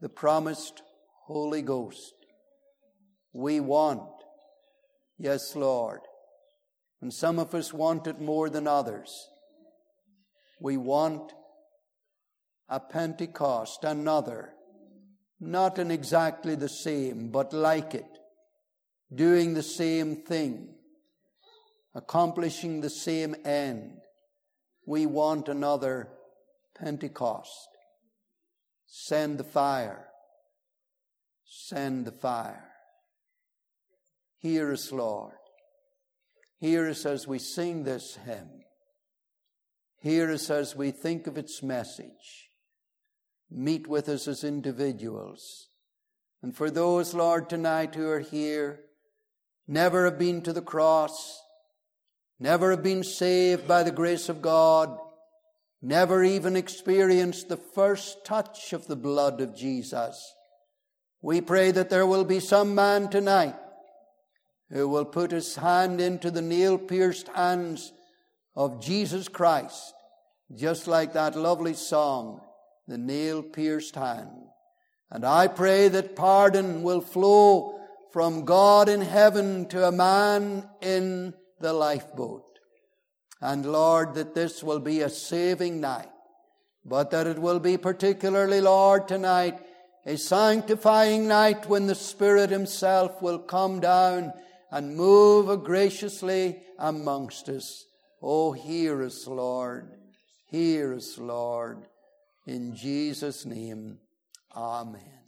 the 0.00 0.08
promised 0.08 0.82
Holy 1.26 1.62
Ghost. 1.62 2.14
We 3.32 3.60
want, 3.60 4.08
yes, 5.18 5.54
Lord, 5.54 6.00
and 7.00 7.12
some 7.12 7.38
of 7.38 7.54
us 7.54 7.72
want 7.72 8.06
it 8.06 8.20
more 8.20 8.50
than 8.50 8.66
others. 8.66 9.28
We 10.60 10.76
want 10.76 11.32
a 12.68 12.80
Pentecost, 12.80 13.84
another, 13.84 14.50
not 15.38 15.78
in 15.78 15.90
exactly 15.90 16.54
the 16.54 16.68
same, 16.68 17.30
but 17.30 17.52
like 17.52 17.94
it 17.94 18.06
doing 19.14 19.54
the 19.54 19.62
same 19.62 20.16
thing, 20.16 20.68
accomplishing 21.94 22.80
the 22.80 22.90
same 22.90 23.34
end. 23.44 24.00
We 24.86 25.06
want 25.06 25.48
another 25.48 26.08
Pentecost. 26.76 27.68
Send 28.86 29.38
the 29.38 29.44
fire. 29.44 30.06
Send 31.44 32.06
the 32.06 32.12
fire. 32.12 32.70
Hear 34.38 34.72
us, 34.72 34.90
Lord. 34.90 35.34
Hear 36.58 36.88
us 36.88 37.06
as 37.06 37.26
we 37.26 37.38
sing 37.38 37.84
this 37.84 38.16
hymn. 38.24 38.50
Hear 40.00 40.30
us 40.30 40.50
as 40.50 40.74
we 40.74 40.90
think 40.90 41.26
of 41.26 41.36
its 41.36 41.62
message. 41.62 42.50
Meet 43.50 43.86
with 43.86 44.08
us 44.08 44.26
as 44.28 44.44
individuals. 44.44 45.68
And 46.42 46.56
for 46.56 46.70
those, 46.70 47.14
Lord, 47.14 47.50
tonight 47.50 47.94
who 47.94 48.08
are 48.08 48.20
here, 48.20 48.80
never 49.68 50.04
have 50.04 50.18
been 50.18 50.40
to 50.42 50.52
the 50.52 50.62
cross, 50.62 51.38
never 52.40 52.70
have 52.70 52.82
been 52.82 53.04
saved 53.04 53.68
by 53.68 53.82
the 53.82 53.92
grace 53.92 54.30
of 54.30 54.40
God, 54.40 54.98
never 55.82 56.24
even 56.24 56.56
experienced 56.56 57.48
the 57.48 57.58
first 57.58 58.24
touch 58.24 58.72
of 58.72 58.86
the 58.86 58.96
blood 58.96 59.42
of 59.42 59.54
Jesus. 59.54 60.34
We 61.22 61.42
pray 61.42 61.70
that 61.70 61.90
there 61.90 62.06
will 62.06 62.24
be 62.24 62.40
some 62.40 62.74
man 62.74 63.10
tonight 63.10 63.56
who 64.70 64.88
will 64.88 65.04
put 65.04 65.32
his 65.32 65.56
hand 65.56 66.00
into 66.00 66.30
the 66.30 66.40
nail 66.40 66.78
pierced 66.78 67.28
hands 67.28 67.92
of 68.56 68.82
Jesus 68.82 69.28
Christ, 69.28 69.92
just 70.54 70.86
like 70.86 71.12
that 71.12 71.36
lovely 71.36 71.74
song, 71.74 72.40
The 72.88 72.98
Nail 72.98 73.42
Pierced 73.42 73.96
Hand. 73.96 74.30
And 75.10 75.24
I 75.24 75.48
pray 75.48 75.88
that 75.88 76.16
pardon 76.16 76.82
will 76.82 77.00
flow 77.00 77.80
from 78.12 78.44
God 78.44 78.88
in 78.88 79.02
heaven 79.02 79.66
to 79.68 79.86
a 79.86 79.92
man 79.92 80.68
in 80.80 81.34
the 81.60 81.72
lifeboat. 81.72 82.44
And 83.40 83.64
Lord, 83.64 84.14
that 84.14 84.34
this 84.34 84.62
will 84.62 84.80
be 84.80 85.00
a 85.00 85.08
saving 85.08 85.80
night, 85.80 86.10
but 86.84 87.10
that 87.10 87.26
it 87.26 87.38
will 87.38 87.60
be 87.60 87.76
particularly, 87.78 88.60
Lord, 88.60 89.08
tonight, 89.08 89.58
a 90.06 90.16
sanctifying 90.16 91.28
night 91.28 91.66
when 91.66 91.86
the 91.86 91.94
Spirit 91.94 92.50
Himself 92.50 93.22
will 93.22 93.38
come 93.38 93.80
down 93.80 94.32
and 94.70 94.96
move 94.96 95.64
graciously 95.64 96.62
amongst 96.78 97.48
us. 97.48 97.84
Oh, 98.22 98.52
hear 98.52 99.02
us, 99.02 99.26
Lord. 99.26 99.90
Hear 100.46 100.94
us, 100.94 101.16
Lord. 101.18 101.86
In 102.46 102.74
Jesus' 102.74 103.46
name, 103.46 103.98
Amen. 104.54 105.19